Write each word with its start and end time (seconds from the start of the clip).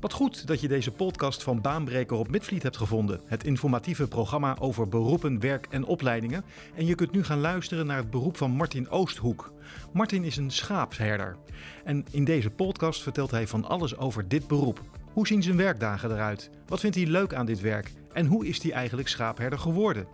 Wat 0.00 0.12
goed 0.12 0.46
dat 0.46 0.60
je 0.60 0.68
deze 0.68 0.90
podcast 0.90 1.42
van 1.42 1.60
Baanbreker 1.60 2.16
op 2.16 2.30
Midvliet 2.30 2.62
hebt 2.62 2.76
gevonden. 2.76 3.20
Het 3.26 3.44
informatieve 3.44 4.08
programma 4.08 4.56
over 4.58 4.88
beroepen, 4.88 5.40
werk 5.40 5.66
en 5.70 5.84
opleidingen. 5.84 6.44
En 6.74 6.86
je 6.86 6.94
kunt 6.94 7.12
nu 7.12 7.24
gaan 7.24 7.40
luisteren 7.40 7.86
naar 7.86 7.96
het 7.96 8.10
beroep 8.10 8.36
van 8.36 8.50
Martin 8.50 8.88
Oosthoek. 8.88 9.52
Martin 9.92 10.24
is 10.24 10.36
een 10.36 10.50
schaapsherder. 10.50 11.36
En 11.84 12.04
in 12.10 12.24
deze 12.24 12.50
podcast 12.50 13.02
vertelt 13.02 13.30
hij 13.30 13.46
van 13.46 13.64
alles 13.64 13.96
over 13.96 14.28
dit 14.28 14.46
beroep. 14.46 14.80
Hoe 15.12 15.26
zien 15.26 15.42
zijn 15.42 15.56
werkdagen 15.56 16.10
eruit? 16.10 16.50
Wat 16.66 16.80
vindt 16.80 16.96
hij 16.96 17.06
leuk 17.06 17.34
aan 17.34 17.46
dit 17.46 17.60
werk? 17.60 17.92
En 18.12 18.26
hoe 18.26 18.46
is 18.46 18.62
hij 18.62 18.72
eigenlijk 18.72 19.08
schaapherder 19.08 19.58
geworden? 19.58 20.06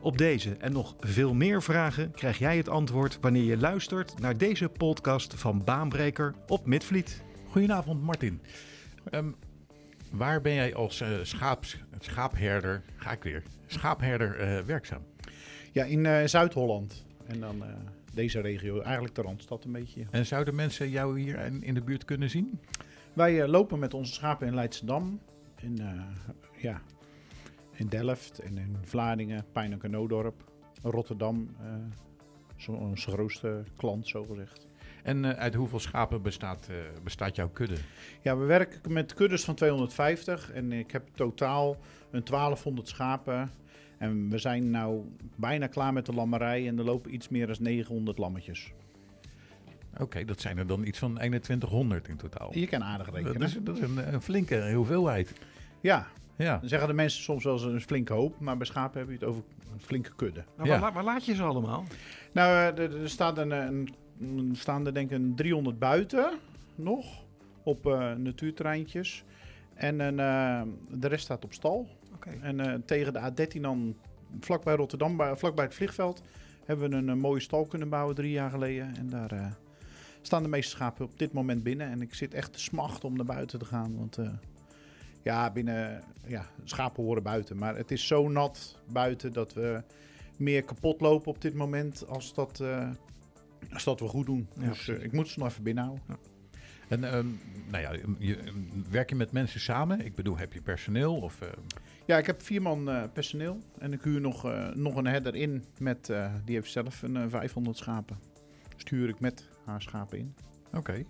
Op 0.00 0.18
deze 0.18 0.56
en 0.56 0.72
nog 0.72 0.94
veel 1.00 1.34
meer 1.34 1.62
vragen 1.62 2.10
krijg 2.10 2.38
jij 2.38 2.56
het 2.56 2.68
antwoord 2.68 3.18
wanneer 3.20 3.44
je 3.44 3.58
luistert 3.58 4.18
naar 4.18 4.36
deze 4.36 4.68
podcast 4.68 5.34
van 5.34 5.64
Baanbreker 5.64 6.34
op 6.46 6.66
Midvliet. 6.66 7.22
Goedenavond 7.50 8.02
Martin. 8.02 8.40
Ehm, 9.10 9.30
waar 10.12 10.40
ben 10.40 10.54
jij 10.54 10.74
als 10.74 11.00
eh, 11.00 11.08
schaaps, 11.22 11.76
schaapherder, 11.98 12.82
ga 12.96 13.12
ik 13.12 13.22
weer, 13.22 13.42
schaapherder 13.66 14.38
eh, 14.38 14.64
werkzaam? 14.64 15.02
Ja, 15.72 15.84
in 15.84 16.06
eh, 16.06 16.26
Zuid-Holland. 16.26 17.04
En 17.26 17.40
dan 17.40 17.64
deze 18.14 18.40
regio, 18.40 18.80
eigenlijk 18.80 19.14
de 19.14 19.22
Randstad 19.22 19.64
een 19.64 19.72
beetje. 19.72 20.06
En 20.10 20.26
zouden 20.26 20.54
mensen 20.54 20.90
jou 20.90 21.20
hier 21.20 21.38
in, 21.38 21.62
in 21.62 21.74
de 21.74 21.82
buurt 21.82 22.04
kunnen 22.04 22.30
zien? 22.30 22.60
Wij 23.12 23.48
lopen 23.48 23.78
met 23.78 23.94
onze 23.94 24.12
schapen 24.12 24.46
in 24.46 24.54
Leidschendam, 24.54 25.20
in, 25.60 25.80
ja, 26.56 26.82
in 27.72 27.86
Delft 27.86 28.38
en 28.38 28.58
in 28.58 28.76
Vlaardingen, 28.84 29.44
Pijnenk 29.52 29.84
en 29.84 29.90
Noodorp, 29.90 30.44
Rotterdam. 30.82 31.56
onze 32.66 33.10
grootste 33.10 33.64
klant, 33.76 34.08
zo 34.08 34.24
gezegd. 34.24 34.66
En 35.02 35.24
eh, 35.24 35.38
uit 35.38 35.54
hoeveel 35.54 35.80
schapen 35.80 36.22
bestaat, 36.22 36.66
eh, 36.70 36.76
bestaat 37.02 37.36
jouw 37.36 37.48
kudde? 37.48 37.76
Ja, 38.22 38.36
we 38.36 38.44
werken 38.44 38.92
met 38.92 39.14
kuddes 39.14 39.44
van 39.44 39.54
250 39.54 40.52
en 40.52 40.72
ik 40.72 40.90
heb 40.90 41.08
totaal 41.14 41.76
een 42.10 42.24
1200 42.24 42.88
schapen. 42.88 43.50
En 43.98 44.28
we 44.30 44.38
zijn 44.38 44.70
nou 44.70 45.04
bijna 45.36 45.66
klaar 45.66 45.92
met 45.92 46.06
de 46.06 46.12
lammerij 46.12 46.68
en 46.68 46.78
er 46.78 46.84
lopen 46.84 47.14
iets 47.14 47.28
meer 47.28 47.46
dan 47.46 47.56
900 47.60 48.18
lammetjes. 48.18 48.72
Oké, 49.98 50.24
dat 50.24 50.40
zijn 50.40 50.58
er 50.58 50.66
dan 50.66 50.84
iets 50.84 50.98
van 50.98 51.14
2100 51.14 52.08
in 52.08 52.16
totaal. 52.16 52.58
Je 52.58 52.66
kan 52.66 52.84
aardig 52.84 53.10
rekenen. 53.10 53.40
Dat 53.40 53.48
is, 53.48 53.56
dat 53.60 53.76
is 53.76 53.82
een, 53.82 54.14
een 54.14 54.22
flinke 54.22 54.72
hoeveelheid. 54.72 55.32
Ja, 55.80 56.06
Ja. 56.36 56.58
dan 56.58 56.68
zeggen 56.68 56.88
de 56.88 56.94
mensen 56.94 57.22
soms 57.22 57.44
wel 57.44 57.52
eens 57.52 57.62
een 57.62 57.80
flinke 57.80 58.12
hoop, 58.12 58.40
maar 58.40 58.56
bij 58.56 58.66
schapen 58.66 58.98
heb 58.98 59.08
je 59.08 59.14
het 59.14 59.24
over 59.24 59.42
een 59.72 59.80
flinke 59.80 60.14
kudde. 60.16 60.44
Ja. 60.62 60.92
waar 60.92 61.04
laat 61.04 61.24
je 61.24 61.34
ze 61.34 61.42
allemaal? 61.42 61.84
Nou, 62.32 62.50
eh, 62.76 62.84
er, 62.84 63.02
er 63.02 63.08
staat 63.10 63.38
een, 63.38 63.50
een, 63.50 63.66
een- 63.66 63.94
staan 64.52 64.86
er 64.86 64.94
denk 64.94 65.10
ik 65.10 65.16
een 65.16 65.34
300 65.34 65.78
buiten 65.78 66.38
nog 66.74 67.22
op 67.62 67.86
eh, 67.86 68.12
natuurterreintjes. 68.12 69.24
En 69.74 70.00
eh, 70.00 70.62
de 70.90 71.08
rest 71.08 71.24
staat 71.24 71.44
op 71.44 71.52
stal. 71.52 71.88
En 72.40 72.60
eh, 72.60 72.74
tegen 72.84 73.12
de 73.12 73.20
A13 73.20 73.60
dan, 73.60 73.96
vlakbij 74.40 74.74
Rotterdam, 74.74 75.16
bij, 75.16 75.36
vlakbij 75.36 75.64
het 75.64 75.74
vliegveld, 75.74 76.22
hebben 76.64 76.90
we 76.90 76.96
een, 76.96 77.18
mooie 77.18 77.40
stal 77.40 77.66
kunnen 77.66 77.88
bouwen 77.88 78.14
drie 78.14 78.30
jaar 78.30 78.50
geleden. 78.50 78.96
En 78.96 79.08
daar 79.08 79.56
staan 80.22 80.42
de 80.42 80.48
meeste 80.48 80.70
schapen 80.70 81.04
op 81.04 81.18
dit 81.18 81.32
moment 81.32 81.62
binnen. 81.62 81.90
En 81.90 82.02
ik 82.02 82.14
zit 82.14 82.34
echt 82.34 82.52
te 82.52 82.60
smachten 82.60 83.08
om 83.08 83.16
naar 83.16 83.24
buiten 83.24 83.58
te 83.58 83.64
gaan. 83.64 83.96
Want 83.96 84.18
ja, 85.22 85.50
binnen, 85.50 86.02
ja, 86.26 86.46
schapen 86.64 87.02
horen 87.02 87.22
buiten. 87.22 87.58
Maar 87.58 87.76
het 87.76 87.90
is 87.90 88.06
zo 88.06 88.28
nat 88.28 88.78
buiten 88.86 89.32
dat 89.32 89.52
we 89.52 89.82
meer 90.36 90.62
kapot 90.64 91.00
lopen 91.00 91.30
op 91.30 91.40
dit 91.40 91.54
moment 91.54 92.06
als 92.08 92.34
dat, 92.34 92.62
als 93.72 93.84
dat 93.84 94.00
we 94.00 94.06
goed 94.08 94.26
doen. 94.26 94.48
Ja, 94.58 94.68
dus 94.68 94.88
eh, 94.88 95.02
ik 95.02 95.12
moet 95.12 95.28
ze 95.28 95.38
nog 95.38 95.48
even 95.48 95.62
binnenhouden. 95.62 96.04
En 96.88 97.04
ehm, 97.04 97.26
nou 97.70 97.82
ja, 97.82 97.92
je, 98.18 98.38
werk 98.90 99.08
je 99.08 99.14
met 99.16 99.32
mensen 99.32 99.60
samen? 99.60 100.04
Ik 100.04 100.14
bedoel, 100.14 100.36
heb 100.36 100.52
je 100.52 100.60
personeel? 100.62 101.14
Of, 101.16 101.40
eh, 101.40 101.48
Ja, 102.06 102.18
ik 102.18 102.26
heb 102.26 102.42
vier 102.42 102.62
man 102.62 102.90
eh, 102.90 103.02
personeel. 103.12 103.58
En 103.78 103.92
ik 103.92 104.02
huur 104.02 104.20
nog, 104.20 104.46
nog 104.74 104.96
een 104.96 105.06
herder 105.06 105.34
in. 105.34 105.64
Met, 105.78 106.12
die 106.44 106.54
heeft 106.54 106.70
zelf 106.72 107.02
een 107.02 107.16
eh, 107.16 107.24
500 107.28 107.76
schapen. 107.76 108.18
Stuur 108.76 109.08
ik 109.08 109.20
met 109.20 109.48
haar 109.64 109.82
schapen 109.82 110.18
in. 110.18 110.34
Oké. 110.74 111.04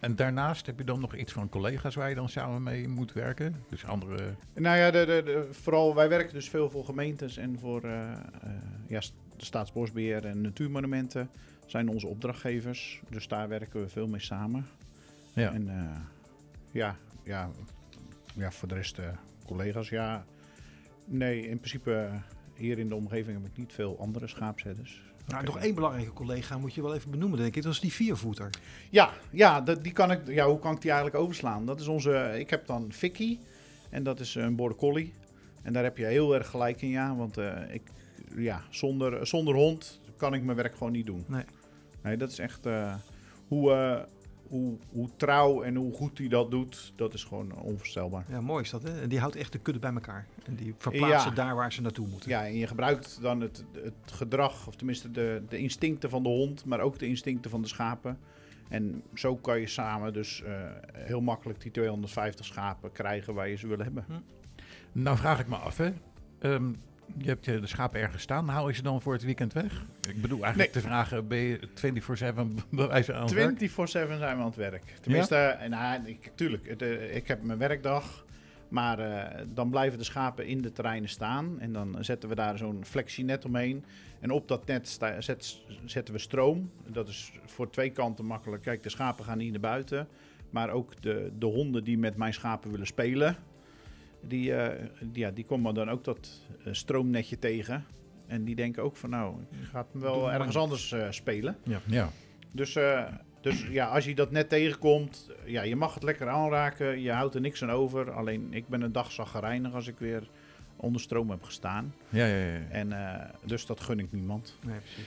En 0.00 0.16
daarnaast 0.16 0.66
heb 0.66 0.78
je 0.78 0.84
dan 0.84 1.00
nog 1.00 1.14
iets 1.16 1.32
van 1.32 1.48
collega's 1.48 1.94
waar 1.94 2.08
je 2.08 2.14
dan 2.14 2.28
samen 2.28 2.62
mee 2.62 2.88
moet 2.88 3.12
werken? 3.12 3.54
Dus 3.68 3.84
andere... 3.84 4.34
Nou 4.54 4.76
ja, 4.76 4.90
de, 4.90 5.04
de, 5.06 5.22
de- 5.24 5.48
vooral 5.50 5.94
wij 5.94 6.08
werken 6.08 6.34
dus 6.34 6.48
veel 6.48 6.70
voor 6.70 6.84
gemeentes 6.84 7.36
en 7.36 7.58
voor 7.58 7.82
ja, 8.86 9.00
de 9.36 9.44
Staatsbosbeheer 9.44 10.24
en 10.24 10.40
Natuurmonumenten. 10.40 11.30
Zijn 11.68 11.88
onze 11.88 12.06
opdrachtgevers. 12.06 13.00
Dus 13.10 13.28
daar 13.28 13.48
werken 13.48 13.80
we 13.80 13.88
veel 13.88 14.06
mee 14.06 14.20
samen. 14.20 14.66
Ja. 15.32 15.52
En 15.52 15.68
eh, 15.68 15.96
ja, 16.70 16.96
ja, 17.22 17.50
ja, 18.34 18.50
voor 18.50 18.68
de 18.68 18.74
rest 18.74 18.98
eh, 18.98 19.08
collega's, 19.46 19.88
ja. 19.88 20.24
Nee, 21.04 21.48
in 21.48 21.58
principe 21.58 21.94
eh, 21.94 22.14
hier 22.54 22.78
in 22.78 22.88
de 22.88 22.94
omgeving 22.94 23.42
heb 23.42 23.50
ik 23.50 23.56
niet 23.56 23.72
veel 23.72 23.98
andere 23.98 24.26
schaapshedders. 24.26 25.02
Nou, 25.26 25.44
nog 25.44 25.58
één 25.58 25.74
belangrijke 25.74 26.12
collega 26.12 26.58
moet 26.58 26.74
je 26.74 26.82
wel 26.82 26.94
even 26.94 27.10
benoemen, 27.10 27.38
denk 27.38 27.56
ik. 27.56 27.62
Dat 27.62 27.72
is 27.72 27.80
die 27.80 27.92
viervoeter. 27.92 28.50
Ja, 28.90 29.10
ja, 29.30 29.60
dat, 29.60 29.82
die 29.82 29.92
kan 29.92 30.10
ik, 30.10 30.26
ja, 30.26 30.46
hoe 30.46 30.58
kan 30.58 30.74
ik 30.74 30.80
die 30.80 30.90
eigenlijk 30.90 31.22
overslaan? 31.22 31.66
Dat 31.66 31.80
is 31.80 31.86
onze, 31.86 32.34
ik 32.38 32.50
heb 32.50 32.66
dan 32.66 32.92
Vicky 32.92 33.38
en 33.90 34.02
dat 34.02 34.20
is 34.20 34.34
een 34.34 34.56
border 34.56 34.78
collie. 34.78 35.12
En 35.62 35.72
daar 35.72 35.82
heb 35.82 35.96
je 35.96 36.04
heel 36.04 36.34
erg 36.34 36.48
gelijk 36.48 36.82
in, 36.82 36.88
ja. 36.88 37.16
Want 37.16 37.38
eh, 37.38 37.74
ik, 37.74 37.82
ja, 38.36 38.62
zonder, 38.70 39.26
zonder 39.26 39.54
hond 39.54 40.00
kan 40.16 40.34
ik 40.34 40.42
mijn 40.42 40.56
werk 40.56 40.72
gewoon 40.72 40.92
niet 40.92 41.06
doen. 41.06 41.24
Nee. 41.26 41.44
Nee, 42.02 42.16
dat 42.16 42.30
is 42.30 42.38
echt 42.38 42.66
eh, 42.66 42.94
hoe, 43.48 43.72
eh, 43.72 44.02
hoe, 44.48 44.76
hoe 44.92 45.08
trouw 45.16 45.62
en 45.62 45.74
hoe 45.76 45.92
goed 45.92 46.18
hij 46.18 46.28
dat 46.28 46.50
doet, 46.50 46.92
dat 46.96 47.14
is 47.14 47.24
gewoon 47.24 47.52
onvoorstelbaar. 47.60 48.24
Ja, 48.28 48.40
mooi 48.40 48.62
is 48.62 48.70
dat, 48.70 48.82
hè? 48.82 49.00
En 49.00 49.08
die 49.08 49.18
houdt 49.20 49.36
echt 49.36 49.52
de 49.52 49.58
kudde 49.58 49.80
bij 49.80 49.92
elkaar. 49.92 50.26
En 50.44 50.54
die 50.54 50.74
verplaatsen 50.76 51.30
Ja. 51.30 51.36
daar 51.36 51.54
waar 51.54 51.72
ze 51.72 51.82
naartoe 51.82 52.06
moeten. 52.08 52.30
Ja, 52.30 52.46
en 52.46 52.54
je 52.56 52.66
gebruikt 52.66 53.18
dan 53.20 53.40
het, 53.40 53.64
het 53.72 54.12
gedrag, 54.12 54.66
of 54.66 54.76
tenminste 54.76 55.10
de, 55.10 55.42
de 55.48 55.58
instincten 55.58 56.10
van 56.10 56.22
de 56.22 56.28
hond, 56.28 56.64
maar 56.64 56.80
ook 56.80 56.98
de 56.98 57.06
instincten 57.06 57.50
van 57.50 57.62
de 57.62 57.68
schapen. 57.68 58.18
En 58.68 59.02
zo 59.14 59.36
kan 59.36 59.60
je 59.60 59.66
samen 59.66 60.12
dus 60.12 60.42
eh, 60.42 60.52
heel 60.92 61.20
makkelijk 61.20 61.60
die 61.60 61.70
250 61.70 62.44
schapen 62.46 62.92
krijgen 62.92 63.34
waar 63.34 63.48
je 63.48 63.56
ze 63.56 63.66
wil 63.66 63.78
hebben. 63.78 64.04
Nou 64.92 65.16
vraag 65.16 65.40
ik 65.40 65.48
me 65.48 65.56
af, 65.56 65.76
hè. 65.76 65.92
Ehm, 66.38 66.72
je 67.16 67.26
hebt 67.28 67.44
de 67.44 67.66
schapen 67.66 68.00
ergens 68.00 68.22
staan. 68.22 68.48
Haal 68.48 68.68
je 68.68 68.74
ze 68.74 68.82
dan 68.82 69.02
voor 69.02 69.12
het 69.12 69.22
weekend 69.24 69.52
weg? 69.52 69.84
Ik 70.08 70.20
bedoel 70.22 70.42
eigenlijk 70.42 70.72
te 70.72 70.80
vragen, 70.80 71.28
ben 71.28 71.38
je 71.38 71.58
24-7 71.58 72.34
bij 72.70 72.88
wijze 72.88 73.14
aan 73.14 73.22
het 73.22 73.32
werk? 73.32 73.70
24-7 73.70 73.72
zijn 73.84 74.08
we 74.08 74.24
aan 74.24 74.40
het 74.44 74.56
werk. 74.56 74.82
Tenminste, 75.00 75.36
eh, 75.36 75.68
nou, 75.68 76.06
ik, 76.06 76.30
tuurlijk, 76.34 76.68
het, 76.68 76.82
eh, 76.82 77.16
ik 77.16 77.28
heb 77.28 77.42
mijn 77.42 77.58
werkdag. 77.58 78.26
Maar 78.68 78.98
eh, 78.98 79.40
dan 79.54 79.70
blijven 79.70 79.98
de 79.98 80.04
schapen 80.04 80.46
in 80.46 80.62
de 80.62 80.72
terreinen 80.72 81.08
staan. 81.08 81.60
En 81.60 81.72
dan 81.72 81.96
zetten 82.00 82.28
we 82.28 82.34
daar 82.34 82.58
zo'n 82.58 82.84
flexienet 82.84 83.44
omheen. 83.44 83.84
En 84.20 84.30
op 84.30 84.48
dat 84.48 84.66
net 84.66 84.88
sta- 84.88 85.20
zet- 85.20 85.60
zetten 85.84 86.14
we 86.14 86.20
stroom. 86.20 86.70
Dat 86.86 87.08
is 87.08 87.32
voor 87.46 87.70
twee 87.70 87.90
kanten 87.90 88.24
makkelijk. 88.24 88.62
Kijk, 88.62 88.82
de 88.82 88.88
schapen 88.88 89.24
gaan 89.24 89.38
niet 89.38 89.50
naar 89.50 89.60
buiten. 89.60 90.08
Maar 90.50 90.70
ook 90.70 91.02
de, 91.02 91.32
de 91.38 91.46
honden 91.46 91.84
die 91.84 91.98
met 91.98 92.16
mijn 92.16 92.34
schapen 92.34 92.70
willen 92.70 92.86
spelen. 92.86 93.36
Die, 94.20 94.54
eh, 94.54 94.84
die, 95.00 95.24
ja, 95.24 95.30
die 95.30 95.44
komen 95.44 95.74
dan 95.74 95.90
ook 95.90 96.04
dat 96.04 96.30
eh, 96.64 96.72
stroomnetje 96.72 97.38
tegen. 97.38 97.84
En 98.26 98.44
die 98.44 98.54
denken 98.54 98.82
ook 98.82 98.96
van 98.96 99.10
nou, 99.10 99.34
ik 99.50 99.68
ga 99.72 99.86
Doe 99.92 100.02
wel 100.02 100.20
maar. 100.20 100.34
ergens 100.34 100.56
anders 100.56 100.92
eh, 100.92 101.06
spelen. 101.10 101.56
Ja. 101.86 102.10
Dus, 102.52 102.76
eh, 102.76 103.04
dus 103.40 103.66
ja, 103.70 103.86
als 103.86 104.04
je 104.04 104.14
dat 104.14 104.30
net 104.30 104.48
tegenkomt, 104.48 105.30
ja, 105.44 105.62
je 105.62 105.76
mag 105.76 105.94
het 105.94 106.02
lekker 106.02 106.28
aanraken. 106.28 107.00
Je 107.00 107.10
houdt 107.12 107.34
er 107.34 107.40
niks 107.40 107.62
aan 107.62 107.70
over. 107.70 108.10
Alleen 108.12 108.48
ik 108.54 108.68
ben 108.68 108.80
een 108.82 108.92
dag 108.92 109.12
zaggerijnig 109.12 109.74
als 109.74 109.86
ik 109.86 109.98
weer 109.98 110.28
onder 110.76 111.00
stroom 111.00 111.30
heb 111.30 111.42
gestaan. 111.42 111.94
Ja, 112.08 112.26
ja, 112.26 112.36
ja. 112.36 112.58
En 112.70 112.92
eh, 112.92 113.24
dus 113.44 113.66
dat 113.66 113.80
gun 113.80 113.98
ik 113.98 114.12
niemand. 114.12 114.56
Nee, 114.66 114.78
precies. 114.78 115.04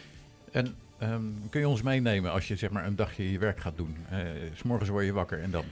En 0.52 0.76
ehm, 0.98 1.24
kun 1.50 1.60
je 1.60 1.68
ons 1.68 1.82
meenemen 1.82 2.32
als 2.32 2.48
je 2.48 2.56
zeg 2.56 2.70
maar 2.70 2.86
een 2.86 2.96
dagje 2.96 3.32
je 3.32 3.40
werk 3.40 3.60
gaat 3.60 3.78
doen? 3.78 3.96
Eh, 4.10 4.20
s 4.54 4.60
S'morgens 4.60 4.90
word 4.90 5.06
je 5.06 5.14
wakker 5.14 5.42
en 5.42 5.52
dan? 5.52 5.64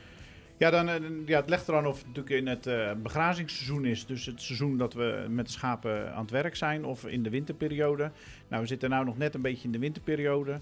Ja, 0.60 0.70
dan, 0.70 0.90
eh, 0.90 0.96
ja, 1.26 1.40
het 1.40 1.50
legt 1.50 1.68
eraan 1.68 1.86
of 1.86 1.98
het 1.98 2.08
natuurlijk 2.08 2.36
in 2.36 2.48
het 2.48 2.68
eh 2.68 2.92
begrazingsseizoen 2.94 3.86
is. 3.86 4.06
Dus 4.06 4.26
het 4.26 4.42
seizoen 4.42 4.78
dat 4.78 4.94
we 4.94 5.26
met 5.30 5.46
de 5.46 5.52
schapen 5.52 6.14
aan 6.14 6.22
het 6.22 6.32
werk 6.32 6.56
zijn. 6.56 6.86
Of 6.86 7.06
in 7.06 7.24
de 7.24 7.30
winterperiode. 7.30 8.12
Nou, 8.48 8.62
we 8.62 8.68
zitten 8.68 8.90
nu 8.90 9.04
nog 9.04 9.18
net 9.18 9.34
een 9.36 9.42
beetje 9.42 9.66
in 9.66 9.72
de 9.72 9.80
winterperiode. 9.80 10.60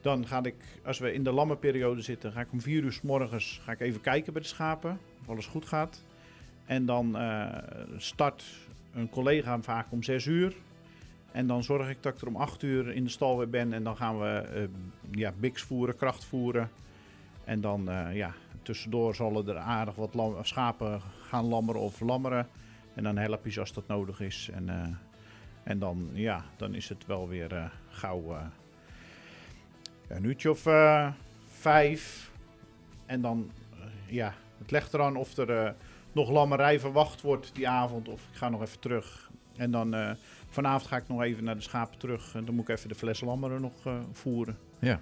Dan 0.00 0.26
ga 0.26 0.42
ik, 0.42 0.54
als 0.84 0.98
we 0.98 1.12
in 1.12 1.24
de 1.24 1.32
lammenperiode 1.32 2.00
zitten, 2.00 2.32
ga 2.32 2.40
ik 2.40 2.52
om 2.52 2.60
vier 2.60 2.82
uur 2.82 2.92
s 2.92 3.00
morgens 3.00 3.60
ga 3.64 3.72
ik 3.72 3.80
even 3.80 4.00
kijken 4.00 4.32
bij 4.32 4.42
de 4.42 4.48
schapen. 4.48 4.98
Of 5.20 5.28
alles 5.28 5.46
goed 5.46 5.64
gaat. 5.64 6.04
En 6.66 6.86
dan 6.86 7.16
eh, 7.16 7.46
start 7.96 8.44
een 8.94 9.08
collega 9.08 9.60
vaak 9.60 9.86
om 9.90 10.02
zes 10.02 10.26
uur. 10.26 10.54
En 11.32 11.46
dan 11.46 11.62
zorg 11.62 11.88
ik 11.90 12.02
dat 12.02 12.14
ik 12.14 12.20
er 12.20 12.26
om 12.28 12.36
acht 12.36 12.62
uur 12.62 12.92
in 12.92 13.04
de 13.04 13.10
stal 13.10 13.38
weer 13.38 13.50
ben. 13.50 13.72
En 13.72 13.82
dan 13.82 13.96
gaan 13.96 14.18
we 14.18 14.68
ja, 15.10 15.32
biks 15.38 15.62
voeren, 15.62 15.96
kracht 15.96 16.24
voeren. 16.24 16.70
En 17.44 17.60
dan, 17.60 17.88
ja, 18.12 18.34
tussendoor 18.62 19.14
zullen 19.14 19.48
er 19.48 19.56
aardig 19.56 19.94
wat 19.94 20.16
schapen 20.42 21.00
gaan 21.22 21.44
lammeren 21.44 21.80
of 21.80 22.00
lammeren. 22.00 22.48
En 22.94 23.02
dan 23.02 23.16
help 23.16 23.44
je 23.44 23.50
ze 23.50 23.60
als 23.60 23.72
dat 23.72 23.86
nodig 23.86 24.20
is. 24.20 24.50
En, 24.52 24.68
eh, 24.68 24.88
en 25.62 25.78
dan, 25.78 26.08
ja, 26.12 26.44
dan 26.56 26.74
is 26.74 26.88
het 26.88 27.06
wel 27.06 27.28
weer 27.28 27.52
eh, 27.52 27.64
gauw 27.88 28.32
eh, 28.32 28.46
een 30.08 30.24
uurtje 30.24 30.50
of 30.50 30.62
vijf. 31.46 32.30
En 33.06 33.20
dan, 33.20 33.50
ja, 34.06 34.34
Het 34.58 34.70
legt 34.70 34.94
eraan 34.94 35.16
of 35.16 35.36
er 35.36 35.74
nog 36.12 36.30
lammerij 36.30 36.80
verwacht 36.80 37.20
wordt 37.20 37.54
die 37.54 37.68
avond 37.68 38.08
of 38.08 38.22
ik 38.30 38.36
ga 38.36 38.48
nog 38.48 38.62
even 38.62 38.80
terug. 38.80 39.30
En 39.56 39.70
dan 39.70 40.16
vanavond 40.48 40.86
ga 40.86 40.96
ik 40.96 41.08
nog 41.08 41.22
even 41.22 41.44
naar 41.44 41.54
de 41.54 41.60
schapen 41.62 41.98
terug 41.98 42.34
en 42.34 42.44
dan 42.44 42.54
moet 42.54 42.68
ik 42.68 42.76
even 42.76 42.88
de 42.88 42.94
fles 42.94 43.20
lammeren 43.20 43.60
nog 43.60 43.72
voeren. 44.12 44.58
Ja. 44.78 45.00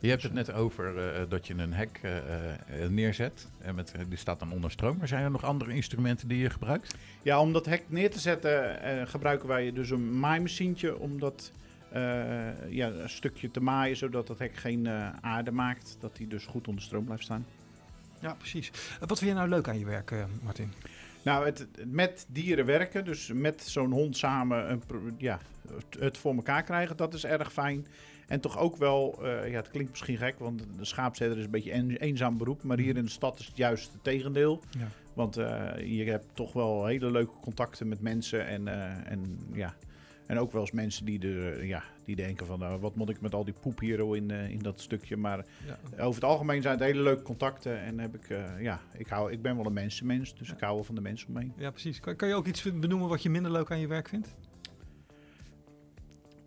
Je 0.00 0.08
hebt 0.08 0.22
het 0.22 0.32
net 0.32 0.52
over 0.52 0.98
eh, 0.98 1.22
dat 1.28 1.46
je 1.46 1.54
een 1.54 1.72
hek 1.72 1.98
eh, 2.02 2.16
eh, 2.16 2.90
neerzet. 2.90 3.48
En 3.58 3.74
met, 3.74 3.94
die 4.08 4.18
staat 4.18 4.38
dan 4.38 4.52
onder 4.52 4.70
stroom. 4.70 4.96
Maar 4.96 5.08
zijn 5.08 5.24
er 5.24 5.30
nog 5.30 5.44
andere 5.44 5.74
instrumenten 5.74 6.28
die 6.28 6.38
je 6.38 6.50
gebruikt? 6.50 6.94
Ja, 7.22 7.40
om 7.40 7.52
dat 7.52 7.66
hek 7.66 7.82
neer 7.86 8.10
te 8.10 8.18
zetten 8.18 8.82
eh, 8.82 9.06
gebruiken 9.06 9.48
wij 9.48 9.72
dus 9.72 9.90
een 9.90 10.18
maaimachientje 10.18 10.98
om 10.98 11.18
dat 11.18 11.52
eh, 11.90 12.70
ja, 12.70 12.88
een 12.88 13.08
stukje 13.08 13.50
te 13.50 13.60
maaien, 13.60 13.96
zodat 13.96 14.28
het 14.28 14.38
hek 14.38 14.54
geen 14.54 14.86
eh, 14.86 15.08
aarde 15.20 15.50
maakt. 15.50 15.96
Dat 16.00 16.16
die 16.16 16.26
dus 16.26 16.46
goed 16.46 16.68
onder 16.68 16.82
stroom 16.82 17.04
blijft 17.04 17.22
staan. 17.22 17.46
Ja, 18.20 18.34
precies. 18.34 18.70
Wat 19.06 19.18
vind 19.18 19.30
je 19.30 19.36
nou 19.36 19.48
leuk 19.48 19.68
aan 19.68 19.78
je 19.78 19.84
werk, 19.84 20.10
eh, 20.10 20.24
Martin? 20.42 20.72
Nou, 21.22 21.44
het, 21.44 21.66
met 21.86 22.26
dieren 22.28 22.66
werken, 22.66 23.04
dus 23.04 23.30
met 23.34 23.62
zo'n 23.62 23.92
hond 23.92 24.16
samen 24.16 24.70
een, 24.70 24.82
ja, 25.18 25.38
het 25.98 26.18
voor 26.18 26.34
elkaar 26.34 26.62
krijgen, 26.62 26.96
dat 26.96 27.14
is 27.14 27.24
erg 27.24 27.52
fijn. 27.52 27.86
En 28.30 28.40
toch 28.40 28.58
ook 28.58 28.76
wel, 28.76 29.18
eh, 29.22 29.50
ja, 29.50 29.56
het 29.56 29.70
klinkt 29.70 29.90
misschien 29.90 30.16
gek, 30.16 30.38
want 30.38 30.66
de 30.78 30.84
schaapzeder 30.84 31.38
is 31.38 31.44
een 31.44 31.50
beetje 31.50 31.72
een 31.72 31.96
eenzaam 31.96 32.36
beroep. 32.38 32.62
Maar 32.62 32.78
hier 32.78 32.96
in 32.96 33.04
de 33.04 33.10
stad 33.10 33.38
is 33.38 33.46
het 33.46 33.56
juist 33.56 33.92
het 33.92 34.04
tegendeel. 34.04 34.60
Ja. 34.78 34.88
Want 35.14 35.36
eh, 35.36 35.96
je 35.98 36.04
hebt 36.10 36.26
toch 36.34 36.52
wel 36.52 36.86
hele 36.86 37.10
leuke 37.10 37.32
contacten 37.40 37.88
met 37.88 38.00
mensen. 38.00 38.46
En, 38.46 38.68
eh, 38.68 39.10
en, 39.12 39.38
ja. 39.52 39.74
en 40.26 40.38
ook 40.38 40.52
wel 40.52 40.60
eens 40.60 40.70
mensen 40.70 41.04
die, 41.04 41.18
de, 41.18 41.60
ja, 41.62 41.82
die 42.04 42.16
denken 42.16 42.46
van, 42.46 42.58
nou, 42.58 42.80
wat 42.80 42.94
moet 42.96 43.08
ik 43.08 43.20
met 43.20 43.34
al 43.34 43.44
die 43.44 43.54
poep 43.60 43.80
hier 43.80 44.16
in, 44.16 44.30
in 44.30 44.58
dat 44.58 44.80
stukje. 44.80 45.16
Maar 45.16 45.44
Ja. 45.66 46.02
over 46.04 46.20
het 46.20 46.30
algemeen 46.30 46.62
zijn 46.62 46.74
het 46.74 46.84
hele 46.84 47.02
leuke 47.02 47.22
contacten. 47.22 47.80
En 47.80 47.98
heb 47.98 48.14
ik, 48.14 48.28
ja, 48.60 48.80
ik, 48.96 49.06
hou, 49.06 49.32
ik 49.32 49.42
ben 49.42 49.56
wel 49.56 49.66
een 49.66 49.72
mensenmens, 49.72 50.34
dus 50.34 50.52
ik 50.52 50.60
hou 50.60 50.74
wel 50.74 50.84
van 50.84 50.94
de 50.94 51.00
mensen 51.00 51.28
omheen. 51.28 51.52
ja, 51.56 51.70
precies. 51.70 52.00
Kan, 52.00 52.16
kan 52.16 52.28
je 52.28 52.34
ook 52.34 52.46
iets 52.46 52.62
benoemen 52.62 53.08
wat 53.08 53.22
je 53.22 53.30
minder 53.30 53.52
leuk 53.52 53.70
aan 53.70 53.80
je 53.80 53.86
werk 53.86 54.08
vindt? 54.08 54.34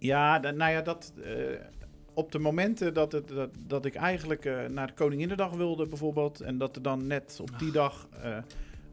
Ja, 0.03 0.38
nou 0.39 0.71
ja, 0.71 0.81
dat. 0.81 1.13
eh, 1.23 1.31
op 2.15 2.31
de 2.31 2.39
momenten 2.39 2.94
dat, 2.94 3.11
het, 3.11 3.27
dat, 3.27 3.50
dat 3.59 3.85
ik 3.85 3.95
eigenlijk 3.95 4.45
eh, 4.45 4.65
naar 4.65 4.88
de 4.88 4.94
Koninginnedag 4.94 5.51
wilde, 5.51 5.88
bijvoorbeeld. 5.88 6.41
En 6.41 6.57
dat 6.57 6.75
er 6.75 6.81
dan 6.81 7.07
net 7.07 7.38
op 7.41 7.59
die 7.59 7.71
dag 7.71 8.07
eh, 8.21 8.38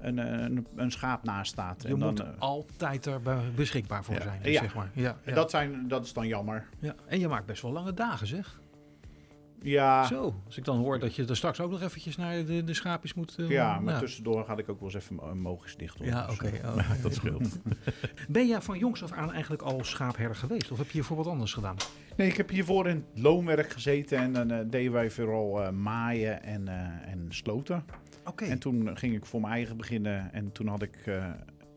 een, 0.01 0.19
een, 0.19 0.67
een 0.77 0.91
schaap 0.91 1.25
naast 1.25 1.53
staat. 1.53 1.83
Je 1.83 1.89
en 1.89 1.99
dan, 1.99 2.09
moet 2.09 2.25
altijd 2.39 3.07
er 3.07 3.23
be- 3.23 3.51
beschikbaar 3.57 4.05
voor 4.05 4.15
Ja, 4.15 4.23
zijn, 4.23 4.43
dus 4.43 4.53
ja. 4.53 4.61
zeg 4.61 4.75
maar. 4.75 4.91
Ja, 4.95 5.17
ja. 5.25 5.35
Dat, 5.35 5.51
zijn, 5.51 5.89
dat 5.89 6.05
is 6.05 6.13
dan 6.13 6.27
jammer. 6.27 6.67
ja. 6.79 6.95
En 7.07 7.19
je 7.19 7.29
maakt 7.29 7.47
best 7.47 7.63
wel 7.63 7.73
lange 7.73 7.95
dagen, 7.95 8.27
zeg. 8.27 8.61
Ja, 9.63 10.05
Zo, 10.05 10.35
als 10.47 10.57
ik 10.57 10.65
dan 10.65 10.79
hoor 10.79 10.99
dat 10.99 11.15
je 11.15 11.27
er 11.27 11.37
straks 11.37 11.61
ook 11.61 11.71
nog 11.71 11.83
eventjes 11.83 12.17
naar 12.17 12.45
de, 12.45 12.65
de 12.65 12.75
schaapjes 12.75 13.15
moet... 13.15 13.37
eh, 13.39 13.49
ja 13.49 13.75
maar 13.75 13.83
nou. 13.85 13.99
tussendoor 14.01 14.45
ga 14.45 14.57
ik 14.57 14.69
ook 14.69 14.81
wel 14.81 14.91
eens 14.93 15.03
even 15.05 15.19
een 15.31 15.41
mogisch 15.41 15.77
dicht. 15.77 15.99
Ja, 16.03 16.27
Dus, 16.27 16.35
oké. 16.35 16.47
eh, 16.49 16.69
oh. 16.77 16.91
Dat 17.03 17.15
scheelt. 17.15 17.59
Ben 18.29 18.47
jij 18.47 18.61
van 18.61 18.79
jongs 18.79 19.03
af 19.03 19.13
aan 19.13 19.33
eigenlijk 19.33 19.63
al 19.63 19.85
schaapherder 19.85 20.37
geweest? 20.37 20.71
Of 20.71 20.79
heb 20.79 20.87
je 20.87 20.93
hiervoor 20.93 21.17
wat 21.17 21.27
anders 21.27 21.53
gedaan? 21.53 21.77
Nee, 22.17 22.29
ik 22.29 22.37
heb 22.37 22.49
hiervoor 22.51 22.89
in 22.89 23.05
het 23.13 23.23
loonwerk 23.23 23.71
gezeten 23.73 24.19
en 24.19 24.33
dan 24.33 24.51
eh, 24.51 24.59
deden 24.67 24.93
wij 24.93 25.11
vooral 25.11 25.63
eh, 25.63 25.71
maaien 25.71 26.43
en, 26.43 26.69
eh, 26.69 27.13
en 27.13 27.27
sloten. 27.29 27.85
Oké. 28.25 28.45
En 28.45 28.59
toen 28.59 28.97
ging 28.97 29.15
ik 29.15 29.27
voor 29.27 29.41
mijn 29.41 29.53
eigen 29.53 29.77
beginnen. 29.77 30.33
En 30.33 30.53
toen 30.53 30.67
had 30.67 30.83
ik 30.83 30.97
eh, 31.07 31.25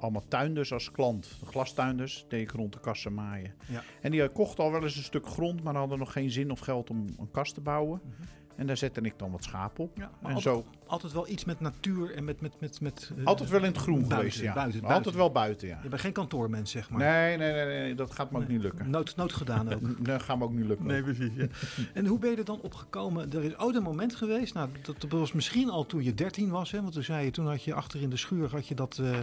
allemaal 0.03 0.27
tuinders 0.27 0.73
als 0.73 0.91
klant. 0.91 1.39
Glastuinders 1.45 2.25
deed 2.27 2.41
ik 2.41 2.51
rond 2.51 2.73
de 2.73 2.79
kassen 2.79 3.13
maaien. 3.13 3.53
Ja. 3.65 3.83
En 4.01 4.11
die 4.11 4.23
eh, 4.23 4.33
kochten 4.33 4.63
al 4.63 4.71
wel 4.71 4.83
eens 4.83 4.95
een 4.95 5.03
stuk 5.03 5.27
grond, 5.27 5.63
maar 5.63 5.75
hadden 5.75 5.99
nog 5.99 6.11
geen 6.11 6.31
zin 6.31 6.51
of 6.51 6.59
geld 6.59 6.89
om 6.89 7.05
een 7.19 7.31
kast 7.31 7.53
te 7.53 7.61
bouwen. 7.61 8.01
Mhm. 8.03 8.23
En 8.55 8.67
daar 8.67 8.77
zette 8.77 9.01
ik 9.01 9.13
dan 9.19 9.31
wat 9.31 9.43
schapen 9.43 9.83
op. 9.83 9.97
Ja, 9.97 10.03
En 10.03 10.09
altijd, 10.21 10.41
zo, 10.41 10.65
altijd 10.87 11.13
wel 11.13 11.27
iets 11.27 11.45
met 11.45 11.59
natuur 11.59 12.15
en 12.15 12.23
met... 12.23 12.41
met, 12.41 12.59
met, 12.59 12.81
met 12.81 13.11
eh, 13.17 13.25
altijd 13.25 13.49
wel 13.49 13.59
in 13.59 13.65
het 13.65 13.77
groen 13.77 13.95
buiten, 13.99 14.17
geweest, 14.17 14.39
ja. 14.39 14.53
Buiten, 14.53 14.81
Maar 14.81 14.89
buiten. 14.89 15.11
Altijd 15.11 15.15
wel 15.15 15.31
buiten, 15.43 15.67
ja. 15.67 15.79
Je 15.83 15.89
bent 15.89 16.01
geen 16.01 16.11
kantoormens, 16.11 16.71
zeg 16.71 16.89
maar. 16.89 16.99
Nee, 16.99 17.37
nee, 17.37 17.51
nee, 17.53 17.65
nee, 17.65 17.95
dat 17.95 18.11
gaat 18.11 18.31
me 18.31 18.37
ook 18.37 18.43
Nee. 18.47 18.51
niet 18.53 18.61
lukken. 18.61 18.89
Nood, 18.89 19.15
nood 19.15 19.33
gedaan 19.33 19.73
ook. 19.73 19.81
Dat 20.05 20.23
gaat 20.23 20.37
me 20.37 20.43
ook 20.43 20.53
niet 20.53 20.65
lukken. 20.65 21.03
precies. 21.03 21.31
Ja. 21.35 21.47
En 21.93 22.05
hoe 22.05 22.19
ben 22.19 22.29
je 22.31 22.37
er 22.37 22.45
dan 22.45 22.61
op 22.61 22.73
gekomen? 22.73 23.31
Er 23.31 23.43
is 23.43 23.57
ooit 23.57 23.75
een 23.75 23.83
moment 23.83 24.15
geweest, 24.15 24.53
nou, 24.53 24.69
dat, 24.81 25.01
dat 25.01 25.11
was 25.11 25.31
misschien 25.31 25.69
al 25.69 25.85
toen 25.85 26.03
je 26.03 26.13
13 26.13 26.49
was, 26.49 26.71
hè? 26.71 26.81
Want 26.81 26.93
toen 26.93 27.03
zei 27.03 27.25
je, 27.25 27.31
toen 27.31 27.47
had 27.47 27.63
je 27.63 27.73
achter 27.73 28.01
in 28.01 28.09
de 28.09 28.17
schuur 28.17 28.49
had 28.51 28.67
je 28.67 28.75
dat, 28.75 28.97
eh, 29.01 29.17